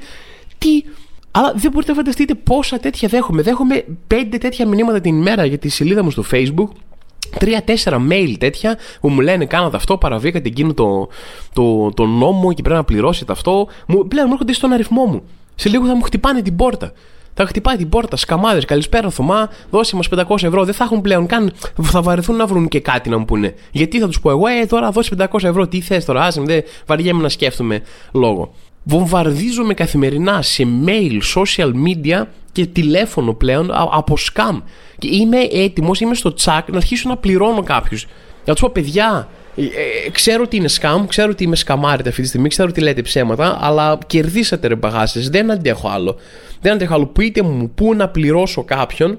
τι. 0.59 0.83
Αλλά 1.31 1.53
δεν 1.57 1.71
μπορείτε 1.71 1.91
να 1.91 1.97
φανταστείτε 1.97 2.35
πόσα 2.35 2.79
τέτοια 2.79 3.09
δέχομαι. 3.09 3.43
Δέχομαι 3.43 3.85
πέντε 4.07 4.39
τέτοια 4.39 4.67
μηνύματα 4.67 5.01
την 5.01 5.17
ημέρα 5.17 5.45
για 5.45 5.59
τη 5.59 5.69
σελίδα 5.69 6.05
μου 6.05 6.11
στο 6.11 6.25
Facebook 6.33 6.69
Τρία-τέσσερα 7.39 8.07
mail 8.11 8.35
τέτοια 8.39 8.79
που 9.01 9.09
μου 9.09 9.21
λένε 9.21 9.47
κάνατε 9.47 9.77
αυτό, 9.77 9.99
παραβήκατε 9.99 10.49
εκείνο 10.49 10.75
το, 10.75 11.09
το, 11.53 11.91
το 11.95 12.07
νόμο 12.07 12.53
και 12.53 12.63
πρέπει 12.63 12.77
να 12.77 12.85
πληρώσετε 12.85 13.33
αυτό. 13.33 13.69
Μου, 13.87 14.09
πλέον 14.09 14.27
μου 14.27 14.33
έρχονται 14.33 14.53
στον 14.53 14.73
αριθμό 14.73 15.05
μου. 15.05 15.23
Σε 15.55 15.69
λίγο 15.69 15.87
θα 15.87 15.95
μου 15.97 16.03
χτυπάνε 16.03 16.43
την 16.43 16.57
πόρτα. 16.57 16.93
Θα 17.35 17.47
χτυπάει 17.47 17.77
την 17.77 17.89
πόρτα, 17.89 18.17
σκαμάδες. 18.17 18.65
Καλησπέρα, 18.65 19.11
Θωμά, 19.11 19.49
δώσε 19.71 19.97
μας 19.97 20.09
500 20.09 20.43
ευρώ. 20.43 20.65
Δεν 20.65 20.75
θα 20.75 20.85
έχουν 20.85 21.01
πλέον 21.01 21.27
καν. 21.27 21.53
Θα 21.83 22.03
βαρεθούν 22.03 22.37
να 22.37 22.47
βρουν 22.47 22.69
και 22.69 22.81
κάτι 22.81 23.09
να 23.09 23.19
μου 23.19 23.25
πούνε. 23.25 23.55
Γιατί 23.71 24.01
θα 24.01 24.07
τους 24.07 24.21
πω 24.21 24.31
εγώ, 24.31 24.47
Ε, 24.47 24.67
τώρα 24.67 24.91
δώσει 24.91 25.15
500 25.19 25.27
ευρώ. 25.43 25.67
Τι 25.67 25.81
θες 25.81 26.05
τώρα, 26.05 26.25
άσε 26.25 26.41
δεν 26.41 26.63
βαριέμαι 26.87 27.23
να 27.23 27.29
σκέφτομαι 27.29 27.83
λόγο. 28.13 28.55
Βομβαρδίζομαι 28.85 29.75
καθημερινά 29.75 30.43
σε 30.43 30.67
mail, 30.87 31.21
social 31.37 31.73
media 31.87 32.25
και 32.53 32.67
τηλέφωνο 32.67 33.33
πλέον 33.35 33.71
από 33.73 34.17
scam. 34.19 34.63
Και 34.99 35.09
είμαι 35.11 35.39
έτοιμος, 35.53 36.01
είμαι 36.01 36.15
στο 36.15 36.35
τσακ 36.35 36.69
να 36.69 36.77
αρχίσω 36.77 37.09
να 37.09 37.17
πληρώνω 37.17 37.63
κάποιους. 37.63 38.07
Να 38.45 38.53
τους 38.53 38.63
πω, 38.63 38.71
παιδιά, 38.73 39.29
ε, 39.57 39.63
ε, 39.63 40.11
ξέρω 40.11 40.43
ότι 40.43 40.57
είναι 40.57 40.69
σκάμ, 40.69 41.07
ξέρω 41.07 41.31
ότι 41.31 41.45
είμαι 41.45 41.57
σκαμάρετε 41.57 42.09
αυτή 42.09 42.23
τη 42.23 42.29
στιγμή, 42.29 42.49
ξέρω 42.49 42.69
ότι 42.69 42.81
λέτε 42.81 43.03
ψέματα, 43.03 43.59
αλλά 43.61 43.99
κερδίσατε 44.07 44.67
ρε 44.69 44.75
μπαγάσες. 44.75 45.29
Δεν 45.29 45.51
αντέχω 45.51 45.89
άλλο. 45.89 46.17
Δεν 46.61 46.73
αντέχω 46.73 46.95
άλλο. 46.95 47.07
Πείτε 47.07 47.43
μου 47.43 47.71
πού 47.75 47.95
να 47.95 48.09
πληρώσω 48.09 48.65
κάποιον 48.65 49.19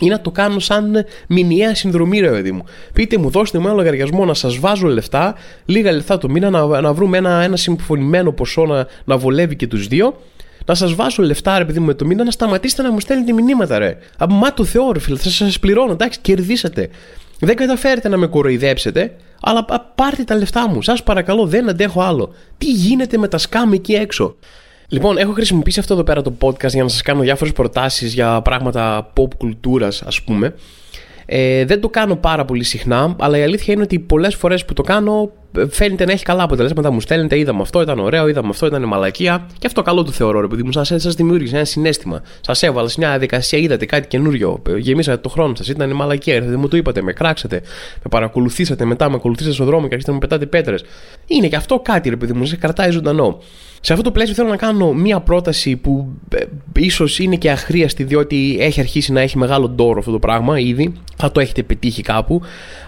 ή 0.00 0.08
να 0.08 0.20
το 0.20 0.30
κάνω 0.30 0.58
σαν 0.58 1.04
μηνιαία 1.28 1.74
συνδρομή, 1.74 2.20
ρε 2.20 2.30
παιδί 2.30 2.52
μου. 2.52 2.64
Πείτε 2.92 3.18
μου, 3.18 3.30
δώστε 3.30 3.58
μου 3.58 3.66
ένα 3.66 3.74
λογαριασμό 3.74 4.24
να 4.24 4.34
σας 4.34 4.58
βάζω 4.58 4.88
λεφτά, 4.88 5.34
λίγα 5.64 5.92
λεφτά 5.92 6.18
το 6.18 6.28
μήνα, 6.28 6.50
να, 6.50 6.80
να 6.80 6.92
βρούμε 6.92 7.18
ένα, 7.18 7.42
ένα 7.42 7.56
συμφωνημένο 7.56 8.32
ποσό 8.32 8.64
να, 8.66 8.86
να 9.04 9.16
βολεύει 9.16 9.56
και 9.56 9.66
τους 9.66 9.86
δύο. 9.86 10.20
Να 10.64 10.74
σας 10.74 10.94
βάζω 10.94 11.22
λεφτά, 11.22 11.58
ρε 11.58 11.64
παιδί 11.64 11.78
μου, 11.78 11.86
με 11.86 11.94
το 11.94 12.06
μήνα, 12.06 12.24
να 12.24 12.30
σταματήσετε 12.30 12.82
να 12.82 12.92
μου 12.92 13.00
στέλνετε 13.00 13.32
μηνύματα, 13.32 13.78
ρε. 13.78 13.98
Από 14.16 14.34
μα 14.34 14.54
το 14.54 14.64
Θεό, 14.64 14.92
ρε 14.92 14.98
φίλε, 14.98 15.16
θα 15.16 15.30
σας 15.30 15.58
πληρώνω, 15.58 15.92
εντάξει, 15.92 16.18
κερδίσατε. 16.22 16.88
Δεν 17.40 17.56
καταφέρετε 17.56 18.08
να 18.08 18.16
με 18.16 18.26
κοροϊδέψετε, 18.26 19.16
αλλά 19.40 19.64
πάρτε 19.94 20.24
τα 20.24 20.34
λεφτά 20.34 20.68
μου. 20.68 20.82
Σας 20.82 21.02
παρακαλώ, 21.02 21.46
δεν 21.46 21.68
αντέχω 21.68 22.02
άλλο. 22.02 22.34
Τι 22.58 22.70
γίνεται 22.70 23.18
με 23.18 23.28
τα 23.28 23.38
σκάμ 23.38 23.72
εκεί 23.72 23.92
έξω; 23.92 24.36
Λοιπόν, 24.92 25.18
έχω 25.18 25.32
χρησιμοποιήσει 25.32 25.80
αυτό 25.80 25.94
εδώ 25.94 26.02
πέρα 26.02 26.22
το 26.22 26.32
podcast 26.40 26.68
για 26.68 26.82
να 26.82 26.88
σας 26.88 27.02
κάνω 27.02 27.20
διάφορες 27.20 27.52
προτάσεις 27.52 28.14
για 28.14 28.42
πράγματα 28.42 29.12
pop 29.16 29.34
κουλτούρας, 29.36 30.02
ας 30.02 30.22
πούμε. 30.22 30.54
Ε, 31.26 31.64
δεν 31.64 31.80
το 31.80 31.88
κάνω 31.88 32.16
πάρα 32.16 32.44
πολύ 32.44 32.64
συχνά, 32.64 33.16
αλλά 33.18 33.38
η 33.38 33.42
αλήθεια 33.42 33.74
είναι 33.74 33.82
ότι 33.82 33.98
πολλές 33.98 34.34
φορές 34.34 34.64
που 34.64 34.72
το 34.72 34.82
κάνω 34.82 35.22
ε, 35.22 35.39
φαίνεται 35.70 36.04
να 36.04 36.12
έχει 36.12 36.24
καλά 36.24 36.42
αποτελέσματα. 36.42 36.90
Μου 36.90 37.00
στέλνετε, 37.00 37.38
είδαμε 37.38 37.60
αυτό, 37.60 37.82
ήταν 37.82 37.98
ωραίο, 37.98 38.28
είδαμε 38.28 38.48
αυτό, 38.48 38.66
ήταν 38.66 38.84
μαλακία. 38.84 39.46
Και 39.58 39.66
αυτό 39.66 39.82
καλό 39.82 40.04
το 40.04 40.10
θεωρώ, 40.10 40.44
επειδή 40.44 40.62
μου. 40.62 40.72
Σας 40.72 41.14
δημιούργησε 41.14 41.56
ένα 41.56 41.64
συνέστημα. 41.64 42.22
Σας 42.40 42.62
έβαλα 42.62 42.88
σε 42.88 42.94
μια 42.98 43.08
διαδικασία, 43.08 43.58
είδατε 43.58 43.86
κάτι 43.86 44.08
καινούριο. 44.08 44.62
Ε, 44.68 44.76
γεμίσατε 44.76 45.20
το 45.20 45.28
χρόνο 45.28 45.54
σας, 45.54 45.68
ήταν 45.68 45.94
μαλακία. 45.94 46.34
Ήρθατε, 46.34 46.56
μου 46.56 46.68
το 46.68 46.76
είπατε, 46.76 47.02
με 47.02 47.12
κράξατε, 47.12 47.56
με 47.94 48.10
παρακολουθήσατε, 48.10 48.84
μετά 48.84 49.08
με 49.08 49.14
ακολουθήσατε 49.14 49.54
στον 49.54 49.66
δρόμο 49.66 49.88
και 49.88 49.94
αρχίσατε 49.94 50.10
να 50.10 50.18
με 50.20 50.26
πετάτε 50.26 50.46
πέτρες. 50.46 50.84
Είναι 51.26 51.48
και 51.48 51.56
αυτό 51.56 51.80
κάτι, 51.80 52.08
ρε 52.08 52.16
παιδί 52.16 52.32
μου, 52.32 52.44
σε 52.44 52.56
κρατάει 52.56 52.90
ζωντανό. 52.90 53.38
Σε 53.82 53.92
αυτό 53.92 54.04
το 54.04 54.10
πλαίσιο 54.10 54.34
θέλω 54.34 54.48
να 54.48 54.56
κάνω 54.56 54.92
μία 54.92 55.20
πρόταση 55.20 55.76
που 55.76 56.08
ε, 56.34 56.44
ίσως 56.76 57.18
είναι 57.18 57.36
και 57.36 57.50
αχρίαστη 57.50 58.04
διότι 58.04 58.56
έχει 58.60 58.80
αρχίσει 58.80 59.12
να 59.12 59.20
έχει 59.20 59.38
μεγάλο 59.38 59.68
ντόρο 59.68 59.98
αυτό 59.98 60.10
το 60.10 60.18
πράγμα 60.18 60.58
ήδη. 60.58 60.92
Θα 61.16 61.32
το 61.32 61.40
έχετε 61.40 61.62
πετύχει 61.62 62.02
κάπου. 62.02 62.40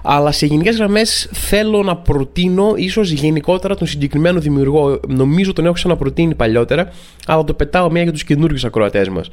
Αλλά 0.03 0.33
σε 0.33 0.47
γενικές 0.47 0.77
γραμμές 0.77 1.29
θέλω 1.33 1.83
να 1.83 1.97
προτείνω 1.97 2.52
ίσως 2.77 3.11
γενικότερα 3.11 3.75
τον 3.77 3.87
συγκεκριμένο 3.87 4.41
δημιουργό. 4.41 5.01
Νομίζω 5.09 5.53
τον 5.53 5.65
έχω 5.65 5.75
ξαναπροτείνει 5.75 6.35
παλιότερα, 6.35 6.93
αλλά 7.27 7.45
το 7.45 7.55
πετάω 7.55 7.91
μία 7.91 8.03
για 8.03 8.13
τους 8.13 8.25
καινούριου 8.25 8.59
ακροατές 8.65 9.09
μας. 9.09 9.29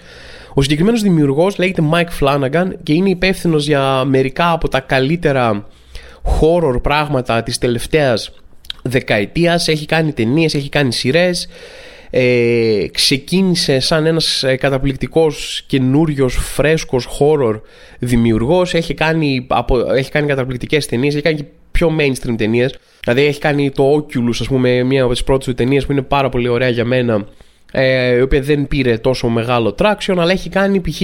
Ο 0.53 0.61
συγκεκριμένος 0.61 1.01
δημιουργός 1.01 1.57
λέγεται 1.57 1.83
Mike 1.91 2.19
Flanagan 2.19 2.67
και 2.83 2.93
είναι 2.93 3.09
υπεύθυνος 3.09 3.65
για 3.65 4.03
μερικά 4.03 4.51
από 4.51 4.67
τα 4.67 4.79
καλύτερα 4.79 5.67
horror 6.41 6.81
πράγματα 6.81 7.43
της 7.43 7.57
τελευταίας 7.57 8.31
δεκαετίας, 8.83 9.67
έχει 9.67 9.85
κάνει 9.85 10.13
ταινίες, 10.13 10.53
έχει 10.53 10.69
κάνει 10.69 10.93
σειρές 10.93 11.47
ε, 12.09 12.85
ξεκίνησε 12.91 13.79
σαν 13.79 14.05
ένας 14.05 14.43
ε, 14.43 14.55
καταπληκτικός 14.55 15.63
καινούριος 15.67 16.35
φρέσκος 16.35 17.07
horror 17.19 17.61
δημιουργός 17.99 18.73
έχει 18.73 18.93
κάνει, 18.93 19.45
απο, 19.49 19.93
έχει 19.93 20.11
κάνει 20.11 20.27
καταπληκτικές 20.27 20.85
ταινίες 20.85 21.13
έχει 21.13 21.23
κάνει 21.23 21.35
και 21.35 21.45
πιο 21.71 21.95
mainstream 21.99 22.35
ταινίες 22.37 22.75
δηλαδή 23.03 23.25
έχει 23.25 23.39
κάνει 23.39 23.71
το 23.71 23.95
Oculus 23.95 24.37
ας 24.39 24.47
πούμε 24.47 24.83
μια 24.83 25.03
από 25.03 25.11
τις 25.11 25.23
πρώτες 25.23 25.45
του 25.45 25.53
ταινίες 25.53 25.85
που 25.85 25.91
είναι 25.91 26.01
πάρα 26.01 26.29
πολύ 26.29 26.47
ωραία 26.47 26.69
για 26.69 26.85
μένα 26.85 27.25
ε, 27.71 28.15
η 28.15 28.21
οποία 28.21 28.41
δεν 28.41 28.67
πήρε 28.67 28.97
τόσο 28.97 29.27
μεγάλο 29.27 29.75
traction 29.79 30.15
αλλά 30.17 30.31
έχει 30.31 30.49
κάνει 30.49 30.81
π.χ. 30.81 31.01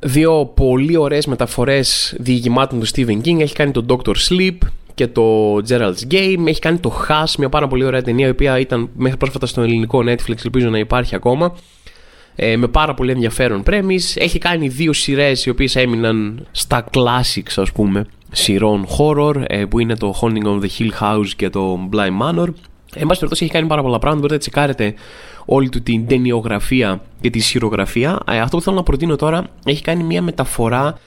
δύο 0.00 0.52
πολύ 0.54 0.96
ωραίες 0.96 1.26
μεταφορές 1.26 2.16
διηγημάτων 2.18 2.80
του 2.80 2.86
Stephen 2.86 3.20
King 3.24 3.40
έχει 3.40 3.54
κάνει 3.54 3.70
το 3.70 3.84
Doctor 3.88 4.14
Sleep 4.28 4.56
και 4.94 5.06
το 5.06 5.56
Gerald's 5.56 6.12
Game. 6.12 6.46
Έχει 6.46 6.60
κάνει 6.60 6.78
το 6.78 7.04
Hash, 7.08 7.34
μια 7.38 7.48
πάρα 7.48 7.68
πολύ 7.68 7.84
ωραία 7.84 8.02
ταινία 8.02 8.26
η 8.26 8.30
οποία 8.30 8.58
ήταν 8.58 8.88
μέχρι 8.96 9.18
πρόσφατα 9.18 9.46
στο 9.46 9.62
ελληνικό 9.62 9.98
Netflix, 9.98 10.44
ελπίζω 10.44 10.68
να 10.68 10.78
υπάρχει 10.78 11.14
ακόμα. 11.14 11.56
Ε, 12.34 12.56
με 12.56 12.68
πάρα 12.68 12.94
πολύ 12.94 13.10
ενδιαφέρον 13.10 13.62
premise. 13.66 14.14
Έχει 14.14 14.38
κάνει 14.38 14.68
δύο 14.68 14.92
σειρές 14.92 15.46
οι 15.46 15.50
οποίες 15.50 15.76
έμειναν 15.76 16.46
στα 16.50 16.84
classics, 16.94 17.52
ας 17.56 17.72
πούμε, 17.72 18.06
σειρών 18.32 18.86
horror, 18.98 19.42
ε, 19.46 19.64
που 19.64 19.78
είναι 19.78 19.96
το 19.96 20.14
Haunting 20.20 20.44
of 20.44 20.60
the 20.60 20.68
Hill 20.78 20.90
House 21.00 21.28
και 21.36 21.50
το 21.50 21.88
Blind 21.92 22.20
Manor. 22.22 22.46
Εν 22.94 23.06
πάση 23.06 23.18
περιπτώσει, 23.20 23.44
έχει 23.44 23.52
κάνει 23.52 23.66
πάρα 23.66 23.82
πολλά 23.82 23.98
πράγματα. 23.98 24.26
Μπορείτε 24.26 24.34
να 24.34 24.38
τσεκάρετε 24.38 24.94
όλη 25.44 25.68
του 25.68 25.82
την 25.82 26.06
ταινιογραφία 26.06 27.02
και 27.20 27.30
τη 27.30 27.38
σειρογραφία. 27.38 28.18
Ε, 28.26 28.40
αυτό 28.40 28.56
που 28.56 28.62
θέλω 28.62 28.76
να 28.76 28.82
προτείνω 28.82 29.16
τώρα 29.16 29.46
έχει 29.64 29.82
κάνει 29.82 30.02
μια 30.02 30.22
μεταφορά 30.22 30.98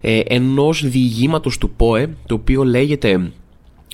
ε, 0.00 0.20
ενός 0.26 0.88
διηγήματος 0.88 1.58
του 1.58 1.70
ΠΟΕ 1.70 2.16
το 2.26 2.34
οποίο 2.34 2.64
λέγεται 2.64 3.32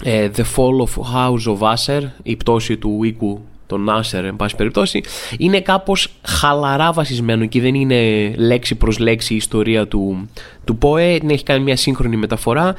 ε, 0.03 0.31
The 0.37 0.41
Fall 0.41 0.87
of 0.87 1.14
House 1.14 1.59
of 1.59 1.75
Usher 1.75 2.03
η 2.23 2.37
πτώση 2.37 2.77
του 2.77 3.05
οίκου 3.05 3.41
τον 3.68 3.88
Άσερ, 3.90 4.24
εν 4.24 4.37
πάση 4.37 4.57
περιπτώσει, 4.57 5.00
είναι 5.38 5.61
κάπως 5.61 6.12
χαλαρά 6.22 6.92
βασισμένο 6.92 7.46
και 7.46 7.61
δεν 7.61 7.74
είναι 7.74 8.33
λέξη 8.37 8.74
προς 8.74 8.98
λέξη 8.98 9.33
η 9.33 9.37
ιστορία 9.37 9.88
του, 9.88 10.28
του 10.64 10.76
ΠΟΕ, 10.76 11.18
έχει 11.28 11.42
κάνει 11.42 11.62
μια 11.62 11.76
σύγχρονη 11.76 12.16
μεταφορά. 12.16 12.74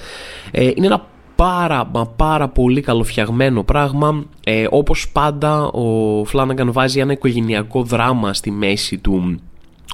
Ε, 0.51 0.71
είναι 0.75 0.85
ένα 0.85 1.05
πάρα 1.35 1.89
μα 1.93 2.05
πάρα 2.07 2.47
πολύ 2.47 2.81
καλοφτιαγμένο 2.81 3.63
πράγμα. 3.63 4.25
Ε, 4.43 4.67
όπως 4.69 5.09
πάντα 5.09 5.63
ο 5.63 6.23
Φλάναγκαν 6.25 6.71
βάζει 6.71 6.99
ένα 6.99 7.11
οικογενειακό 7.11 7.83
δράμα 7.83 8.33
στη 8.33 8.51
μέση 8.51 8.97
του 8.97 9.39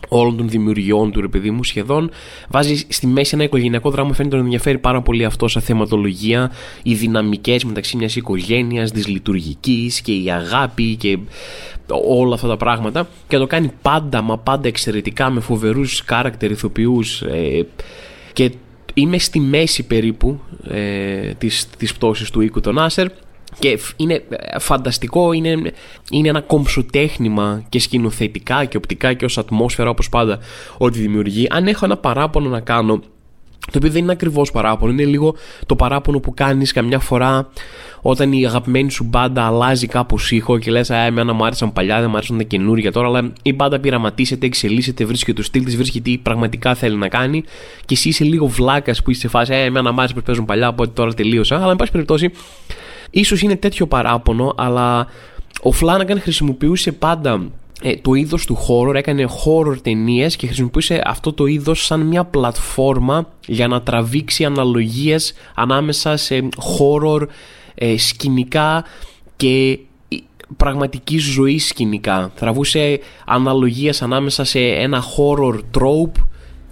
όλων 0.08 0.38
των 0.38 0.50
δημιουργιών 0.50 1.12
του, 1.12 1.22
ρε 1.22 1.28
παιδί 1.28 1.52
μου, 1.52 1.64
σχεδόν. 1.64 2.10
Βάζει 2.50 2.86
στη 2.90 3.08
μέση 3.08 3.32
ένα 3.34 3.44
οικογενειακό 3.44 3.90
δράμα, 3.90 4.14
φαίνεται 4.14 4.36
να 4.36 4.42
ενδιαφέρει 4.42 4.78
πάρα 4.78 5.02
πολύ 5.02 5.26
αυτό 5.26 5.48
σαν 5.48 5.62
θεματολογία. 5.62 6.52
Οι 6.84 6.94
δυναμικές 6.94 7.64
μεταξύ 7.64 7.98
μιας 7.98 8.16
οικογένειας, 8.16 8.92
της 8.92 9.08
λειτουργικής 9.08 10.02
και 10.02 10.12
η 10.12 10.32
αγάπη 10.32 10.96
και 10.96 11.18
όλα 12.08 12.34
αυτά 12.34 12.48
τα 12.48 12.58
πράγματα. 12.58 13.08
Και 13.28 13.38
το 13.38 13.48
κάνει 13.48 13.72
πάντα, 13.82 14.22
μα 14.22 14.38
πάντα 14.38 14.68
εξαιρετικά 14.68 15.30
με 15.30 15.40
φοβερούς 15.40 16.04
κάρακτερ 16.04 16.52
ηθοποιούς. 16.52 17.22
Ε, 17.22 17.66
και 18.34 18.52
είμαι 18.94 19.18
στη 19.18 19.40
μέση 19.40 19.84
περίπου 19.84 20.40
ε, 20.70 21.34
της, 21.38 21.70
της 21.78 21.94
πτώσης 21.94 22.30
του 22.30 22.42
οίκου 22.42 22.60
των 22.60 22.80
Άσερ 22.80 23.08
και 23.60 23.80
είναι 23.96 24.24
ε, 24.30 24.60
φανταστικό, 24.60 25.34
είναι, 25.34 25.72
είναι 26.12 26.30
ένα 26.30 26.42
κομψοτέχνημα 26.42 27.64
και 27.70 27.80
σκηνοθετικά 27.80 28.66
και 28.66 28.78
οπτικά 28.78 29.14
και 29.14 29.26
ως 29.26 29.38
ατμόσφαιρα 29.38 29.90
όπως 29.90 30.10
πάντα 30.10 30.40
ό,τι 30.78 31.00
δημιουργεί. 31.00 31.48
Αν 31.50 31.68
έχω 31.68 31.86
ένα 31.86 31.98
παράπονο 31.98 32.50
να 32.50 32.60
κάνω, 32.60 33.02
το 33.72 33.78
οποίο 33.78 33.90
δεν 33.90 34.04
είναι 34.04 34.12
ακριβώς 34.12 34.52
παράπονο, 34.52 34.92
είναι 34.92 35.06
λίγο 35.06 35.36
το 35.66 35.76
παράπονο 35.76 36.20
που 36.20 36.34
κάνεις 36.34 36.72
καμιά 36.72 37.00
φορά 37.00 37.50
όταν 38.08 38.34
η 38.34 38.46
αγαπημένη 38.46 38.92
σου 38.92 39.04
μπάντα 39.04 39.46
αλλάζει 39.46 39.88
κάπως 39.88 40.32
ήχο 40.32 40.60
και 40.60 40.72
λες: 40.72 40.90
Α, 40.90 40.96
εμένα 40.98 41.34
μου 41.34 41.46
άρεσαν 41.46 41.74
παλιά, 41.74 42.00
δεν 42.00 42.10
μου 42.10 42.16
άρεσαν 42.16 42.38
τα 42.38 42.44
καινούργια 42.44 42.92
τώρα. 42.92 43.08
Αλλά 43.08 43.34
η 43.42 43.54
μπάντα 43.54 43.80
πειραματίζεται, 43.80 44.46
εξελίσσεται, 44.46 45.06
βρίσκει 45.06 45.34
το 45.34 45.44
στυλ 45.44 45.64
της, 45.64 45.76
βρίσκει 45.76 46.02
τι 46.02 46.18
πραγματικά 46.18 46.76
θέλει 46.76 46.96
να 46.96 47.08
κάνει. 47.08 47.44
Και 47.86 47.94
εσύ 47.94 48.10
είσαι 48.10 48.24
λίγο 48.24 48.48
βλάκας 48.48 49.02
που 49.02 49.12
είσαι 49.12 49.20
σε 49.20 49.28
φάση: 49.28 49.54
Ε, 49.54 49.64
εμένα 49.64 49.92
μου 49.92 50.00
άρεσε 50.00 50.14
που 50.14 50.22
παίζουν 50.22 50.46
παλιά, 50.46 50.68
οπότε 50.68 50.92
τώρα 50.94 51.14
τελείωσα. 51.14 51.56
Αλλά, 51.56 51.72
εν 51.72 51.76
πάση 51.76 51.92
περιπτώσει, 51.92 52.32
Ίσως 53.10 53.42
είναι 53.42 53.56
τέτοιο 53.56 53.88
παράπονο, 53.88 54.54
αλλά 54.58 55.08
ο 55.62 55.72
Φλάναγκαν 55.72 56.22
χρησιμοποιούσε 56.22 56.92
πάντα 56.92 57.52
ε, 57.82 57.96
το 57.96 58.14
είδος 58.14 58.46
του 58.46 58.58
horror, 58.68 58.96
έκανε 58.96 59.28
horror 59.28 59.78
ταινίες 59.82 60.36
και 60.36 60.46
χρησιμοποιούσε 60.46 61.02
αυτό 61.06 61.34
το 61.34 61.46
είδος 61.46 61.86
σαν 61.86 62.02
μια 62.02 62.24
πλατφόρμα 62.24 63.30
για 63.48 63.68
να 63.68 63.82
τραβήξει 63.82 64.46
αναλογίες 64.46 65.34
ανάμεσα 65.56 66.18
σε 66.18 66.50
horror 66.80 67.28
ε, 67.76 67.98
σκηνικά 67.98 68.84
και 69.36 69.80
πραγματική 70.58 71.18
ζωή 71.18 71.60
σκηνικά. 71.60 72.32
Τραβούσε 72.36 73.00
αναλογίες 73.26 74.02
ανάμεσα 74.02 74.44
σε 74.44 74.60
ένα 74.60 75.04
horror 75.04 75.60
trope 75.78 76.24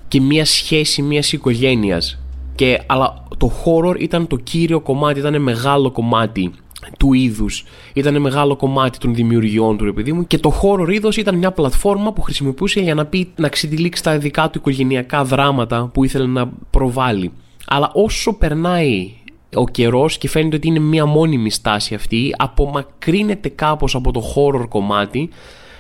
και 0.07 0.21
μια 0.21 0.45
σχέση 0.45 1.01
μιας 1.01 1.33
οικογένειας. 1.33 2.19
Και, 2.55 2.81
αλλά 2.85 3.22
το 3.37 3.51
horror 3.65 3.99
ήταν 3.99 4.27
το 4.27 4.35
κύριο 4.35 4.79
κομμάτι, 4.79 5.19
ήταν 5.19 5.41
μεγάλο 5.41 5.91
κομμάτι 5.91 6.51
του 6.99 7.13
είδους. 7.13 7.65
Ήταν 7.93 8.21
μεγάλο 8.21 8.55
κομμάτι 8.55 8.97
των 8.97 9.13
δημιουργιών 9.13 9.77
του, 9.77 9.85
επειδή 9.85 10.13
μου. 10.13 10.27
Και 10.27 10.37
το 10.37 10.53
horror 10.61 10.93
είδος 10.93 11.17
ήταν 11.17 11.37
μια 11.37 11.51
πλατφόρμα 11.51 12.13
που 12.13 12.21
χρησιμοποιούσε 12.21 12.79
για 12.79 12.93
να, 12.93 13.05
πει, 13.05 13.31
να 13.35 13.49
ξετυλίξει 13.49 14.03
τα 14.03 14.17
δικά 14.17 14.49
του 14.49 14.57
οικογενειακά 14.57 15.23
δράματα 15.23 15.89
που 15.93 16.03
ήθελε 16.03 16.27
να 16.27 16.51
προβάλλει. 16.69 17.31
αλλά 17.65 17.91
όσο 17.93 18.33
περνάει 18.33 19.11
ο 19.55 19.67
καιρός 19.67 20.17
και 20.17 20.29
φαίνεται 20.29 20.55
ότι 20.55 20.67
είναι 20.67 20.79
μία 20.79 21.05
μόνιμη 21.05 21.49
στάση 21.49 21.95
αυτή, 21.95 22.35
απομακρύνεται 22.37 23.49
κάπως 23.49 23.95
από 23.95 24.11
το 24.11 24.21
horror 24.35 24.65
κομμάτι, 24.69 25.29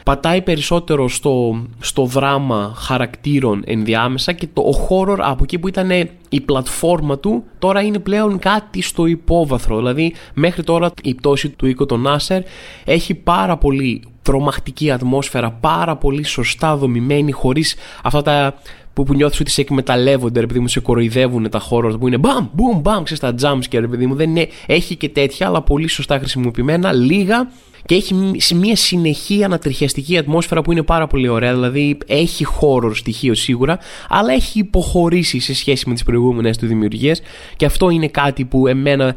πατάει 0.03 0.41
περισσότερο 0.41 1.09
στο, 1.09 1.65
στο 1.79 2.05
δράμα 2.05 2.73
χαρακτήρων 2.75 3.63
ενδιάμεσα 3.65 4.31
και 4.31 4.47
το 4.53 4.61
ο 4.61 4.87
horror 4.89 5.17
από 5.19 5.43
εκεί 5.43 5.59
που 5.59 5.67
ήταν 5.67 6.09
η 6.29 6.41
πλατφόρμα 6.41 7.19
του 7.19 7.43
τώρα 7.59 7.81
είναι 7.81 7.99
πλέον 7.99 8.39
κάτι 8.39 8.81
στο 8.81 9.05
υπόβαθρο. 9.05 9.77
Δηλαδή 9.77 10.13
μέχρι 10.33 10.63
τώρα 10.63 10.91
η 11.03 11.13
πτώση 11.13 11.49
του 11.49 11.67
οίκου 11.67 11.85
των 11.85 12.01
Νάσερ 12.01 12.41
έχει 12.85 13.13
πάρα 13.13 13.57
πολύ 13.57 14.03
τρομακτική 14.21 14.91
ατμόσφαιρα, 14.91 15.51
πάρα 15.51 15.95
πολύ 15.95 16.23
σωστά 16.23 16.75
δομημένη 16.75 17.31
χωρίς 17.31 17.75
αυτά 18.03 18.21
τα 18.21 18.55
που, 18.93 19.03
που 19.03 19.13
νιώθεις 19.13 19.39
ότι 19.39 19.51
σε 19.51 19.61
εκμεταλλεύονται, 19.61 20.39
ρε 20.39 20.45
παιδί 20.45 20.59
μου, 20.59 20.67
σε 20.67 20.79
κοροϊδεύουν 20.79 21.49
τα 21.49 21.59
χώρο 21.59 21.97
που 21.97 22.07
είναι 22.07 22.17
μπαμ, 22.17 22.47
μπουμ, 22.53 22.79
μπαμ, 22.79 23.03
ξέρεις 23.03 23.21
τα 23.21 23.35
jumps 23.41 23.65
και 23.69 23.79
ρε 23.79 23.87
παιδί 23.87 24.05
μου. 24.05 24.15
Δεν 24.15 24.29
είναι, 24.29 24.47
έχει 24.65 24.95
και 24.95 25.09
τέτοια, 25.09 25.47
αλλά 25.47 25.61
πολύ 25.61 25.87
σωστά 25.87 26.17
χρησιμοποιημένα, 26.17 26.91
λίγα 26.93 27.47
και 27.85 27.95
έχει 27.95 28.55
μια 28.55 28.75
συνεχή 28.75 29.43
ανατριχιαστική 29.43 30.17
ατμόσφαιρα 30.17 30.61
που 30.61 30.71
είναι 30.71 30.83
πάρα 30.83 31.07
πολύ 31.07 31.27
ωραία. 31.27 31.53
Δηλαδή 31.53 31.97
έχει 32.05 32.43
χώρο 32.43 32.95
στοιχείο 32.95 33.33
σίγουρα, 33.33 33.79
αλλά 34.09 34.33
έχει 34.33 34.59
υποχωρήσει 34.59 35.39
σε 35.39 35.53
σχέση 35.53 35.87
με 35.87 35.93
τις 35.93 36.03
προηγούμενες 36.03 36.57
του 36.57 36.67
δημιουργίες 36.67 37.21
και 37.55 37.65
αυτό 37.65 37.89
είναι 37.89 38.07
κάτι 38.07 38.45
που 38.45 38.67
εμένα 38.67 39.15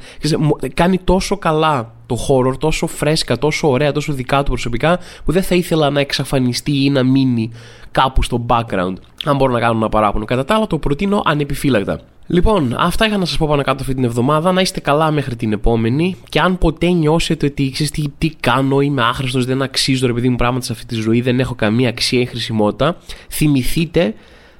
κάνει 0.75 0.99
τόσο 0.99 1.37
καλά 1.37 1.96
το 2.07 2.15
χώρο, 2.15 2.57
τόσο 2.57 2.87
φρέσκα, 2.87 3.39
τόσο 3.39 3.71
ωραία, 3.71 3.93
τόσο 3.93 4.13
δικά 4.13 4.43
του 4.43 4.51
προσωπικά, 4.51 4.99
που 5.25 5.33
δεν 5.33 5.43
θα 5.43 5.55
ήθελα 5.55 5.91
να 5.91 6.01
εξαφανιστεί 6.01 6.85
ή 6.85 6.91
να 6.91 7.03
μείνει 7.03 7.51
κάπου 7.91 8.23
στο 8.23 8.47
background. 8.49 8.95
Αν 9.25 9.37
μπορώ 9.37 9.53
να 9.53 9.61
κάνω 9.61 9.77
ένα 9.77 9.89
παράπονο. 9.89 10.25
Κατά 10.25 10.45
τα 10.45 10.55
άλλα, 10.55 10.67
το 10.67 10.79
προτείνω 10.79 11.23
ανεπιφύλακτα. 11.25 12.01
Λοιπόν, 12.27 12.75
αυτά 12.79 13.07
είχα 13.07 13.17
να 13.17 13.25
σας 13.25 13.37
πω 13.37 13.47
πάνω 13.47 13.63
κάτω 13.63 13.83
αυτή 13.83 13.95
την 13.95 14.05
εβδομάδα. 14.05 14.53
Να 14.53 14.61
είστε 14.61 14.81
καλά 14.81 15.11
μέχρι 15.11 15.37
την 15.37 15.53
επόμενη. 15.53 16.17
Και 16.29 16.41
αν 16.41 16.59
ποτέ 16.59 16.91
νιώσετε 16.91 17.47
ότι 17.47 17.71
ξέρεις 17.71 17.93
τι, 17.93 18.05
τι 18.19 18.31
κάνω, 18.41 18.81
είμαι 18.81 19.03
άχρηστος, 19.03 19.45
δεν 19.45 19.63
αξίζω 19.63 20.07
ρε 20.07 20.13
παιδί 20.13 20.29
μου 20.29 20.37
πράγματα 20.37 20.65
σε 20.65 20.73
αυτή 20.73 20.87
τη 20.87 20.95
ζωή, 20.95 21.21
δεν 21.21 21.41
έχω 21.41 21.55
καμία 21.55 21.89
αξία 21.89 22.21
ή 22.21 22.25
χρησιμότητα, 22.27 22.97
θυμηθείτε 23.31 24.15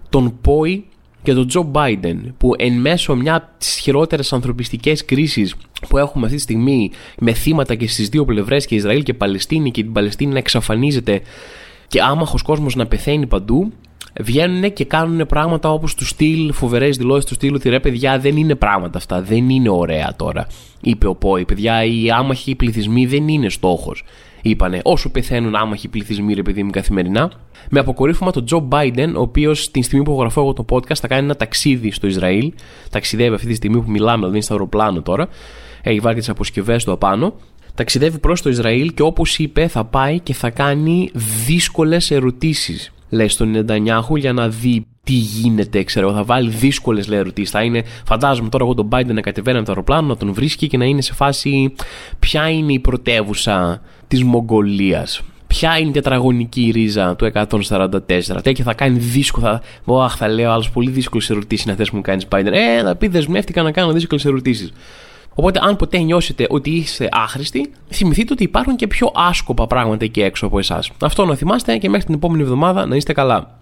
τον 0.09 0.39
Πόη 0.41 0.85
και 1.23 1.35
τον 1.35 1.49
Τζο 1.49 1.63
Μπάιντεν 1.63 2.35
που 2.39 2.55
εν 2.59 2.73
μέσω 2.73 3.15
μια 3.17 3.35
από 3.35 3.47
τι 3.59 3.67
χειρότερες 3.67 4.33
ανθρωπιστικές 4.33 5.05
κρίσεις 5.05 5.55
που 5.89 5.99
έχουμε 5.99 6.25
αυτή 6.25 6.37
τη 6.37 6.43
στιγμή 6.43 6.91
με 7.19 7.33
θύματα 7.33 7.75
και 7.75 7.89
στις 7.89 8.09
δύο 8.09 8.25
πλευρές 8.25 8.67
και 8.67 8.75
Ισραήλ 8.75 9.03
και 9.03 9.15
Παλαιστίνη 9.15 9.71
και 9.71 9.83
την 9.83 9.93
Παλαιστίνη 9.93 10.33
να 10.33 10.39
εξαφανίζεται 10.39 11.21
και 11.89 12.03
άμαχος 12.03 12.43
κόσμος 12.43 12.75
να 12.75 12.87
πεθαίνει 12.87 13.27
παντού 13.27 13.73
βγαίνουν 14.21 14.73
και 14.73 14.85
κάνουν 14.85 15.27
πράγματα 15.27 15.71
όπως 15.71 15.95
του 15.95 16.07
στυλ, 16.07 16.53
φοβερές 16.53 16.97
δηλώσεις 16.97 17.25
του 17.25 17.35
στυλ 17.35 17.55
ότι 17.55 17.69
ρε 17.69 17.81
παιδιά 17.81 18.19
δεν 18.19 18.37
είναι 18.37 18.55
πράγματα 18.55 18.99
αυτά, 18.99 19.23
δεν 19.23 19.49
είναι 19.51 19.69
ωραία 19.69 20.15
τώρα. 20.17 20.47
Είπε 20.81 21.07
ο 21.07 21.15
Πόη, 21.15 21.45
παιδιά, 21.45 21.85
οι 21.85 22.11
άμαχοι 22.11 22.55
πληθυσμοί 22.55 23.07
δεν 23.07 23.29
είναι 23.29 23.49
στόχος. 23.49 24.05
Είπανε, 24.43 24.81
όσο 24.83 25.11
πεθαίνουν 25.11 25.55
άμαχοι 25.55 25.89
πληθυσμοί, 25.89 26.35
ρε 26.35 26.43
παιδί 26.43 26.63
μου, 26.63 26.71
καθημερινά. 26.71 27.33
Με 27.71 27.81
αποκορύφωμα 27.81 28.31
τον 28.31 28.45
Τζο 28.45 28.59
Μπάιντεν, 28.59 29.17
ο 29.17 29.21
οποίος 29.21 29.71
την 29.71 29.83
στιγμή 29.83 30.05
που 30.05 30.21
γραφώ 30.21 30.41
εγώ 30.41 30.53
το 30.53 30.65
podcast 30.71 30.95
θα 30.95 31.09
κάνει 31.09 31.25
ένα 31.25 31.37
ταξίδι 31.37 31.91
στο 31.91 32.07
Ισραήλ. 32.07 32.53
Ταξιδεύει 32.91 33.35
αυτή 33.35 33.47
τη 33.47 33.55
στιγμή 33.55 33.81
που 33.81 33.91
μιλάμε, 33.91 34.17
δηλαδή 34.17 34.35
είναι 34.35 34.45
στο 34.45 34.53
αεροπλάνο 34.53 35.03
τώρα. 35.03 35.29
Έχει 35.89 36.01
βάλει 36.01 36.19
τις 36.19 36.29
αποσκευές 36.29 36.85
του 36.85 36.93
απάνω. 36.93 37.35
Ταξιδεύει 37.75 38.19
προς 38.19 38.43
το 38.43 38.51
Ισραήλ 38.51 38.95
και 38.95 39.03
όπως 39.03 39.39
είπε, 39.39 39.69
θα 39.69 39.85
πάει 39.85 40.21
και 40.21 40.35
θα 40.35 40.51
κάνει 40.51 41.11
δύσκολες 41.47 42.11
ερωτήσεις 42.11 42.93
λέει 43.09 43.29
στον 43.29 43.51
Νεντανιάχου 43.51 44.17
για 44.17 44.33
να 44.33 44.49
δει 44.49 44.87
τι 45.05 45.13
γίνεται, 45.13 45.83
ξέρω. 45.83 46.13
Θα 46.13 46.25
βάλει 46.25 46.51
δύσκολες 46.51 47.09
ερωτήσεις. 47.09 47.51
Θα 47.51 47.63
είναι, 47.63 47.83
φαντάζομαι 48.07 48.49
τώρα 48.49 48.65
εγώ 48.65 48.75
τον 48.75 48.89
Biden 48.93 49.13
να 49.13 49.21
κατεβαίνει 49.21 49.57
από 49.57 49.67
το 49.67 49.73
αεροπλάνο, 49.73 50.07
να 50.07 50.17
τον 50.17 50.33
βρίσκει 50.33 50.67
και 50.67 50.77
να 50.77 50.85
είναι 50.85 51.01
σε 51.01 51.15
φάση 51.15 51.75
ποια 52.19 52.49
είναι 52.49 52.73
η 52.73 52.79
πρωτεύουσα 52.79 53.81
της 54.09 54.25
Μογγολίας; 54.25 55.23
Ποια 55.47 55.79
είναι 55.79 55.89
η 55.89 55.93
τετραγωνική 55.93 56.71
ρίζα 56.75 57.17
του 57.17 57.25
144. 57.25 58.43
Τέτοια 58.43 58.65
θα 58.65 58.75
κάνει 58.75 58.99
δύσκολο. 58.99 59.47
Θα, 59.47 59.63
Ωαχ, 59.85 60.17
θα 60.17 60.29
λέω 60.29 60.53
άλλο 60.53 60.65
πολύ 60.73 60.91
δύσκολες 60.91 61.31
ερωτήσεις 61.31 61.67
να 61.67 61.75
θες 61.75 61.91
μου 61.91 62.01
κάνεις 62.01 62.27
Biden. 62.31 62.51
Ε, 62.53 62.83
θα 62.83 62.97
πει 62.97 63.09
δεσμεύτηκα 63.09 63.63
να 63.63 63.71
κάνω 63.71 63.93
δύσκολες 63.93 64.25
ερωτήσεις. 64.25 64.73
Οπότε, 65.39 65.61
αν 65.63 65.77
ποτέ 65.77 65.99
νιώσετε 65.99 66.47
ότι 66.51 66.71
είστε 66.71 67.09
άχρηστοι, 67.13 67.73
θυμηθείτε 67.89 68.33
ότι 68.33 68.43
υπάρχουν 68.43 68.77
και 68.77 68.87
πιο 68.87 69.11
άσκοπα 69.15 69.67
πράγματα 69.67 70.05
εκεί 70.05 70.23
έξω 70.23 70.47
από 70.47 70.59
εσάς. 70.59 70.91
Αυτό 71.03 71.25
να 71.25 71.35
θυμάστε 71.35 71.77
και 71.77 71.89
μέχρι 71.89 72.07
την 72.07 72.15
επόμενη 72.15 72.43
εβδομάδα 72.43 72.87
να 72.87 72.97
είστε 72.97 73.13
καλά. 73.13 73.56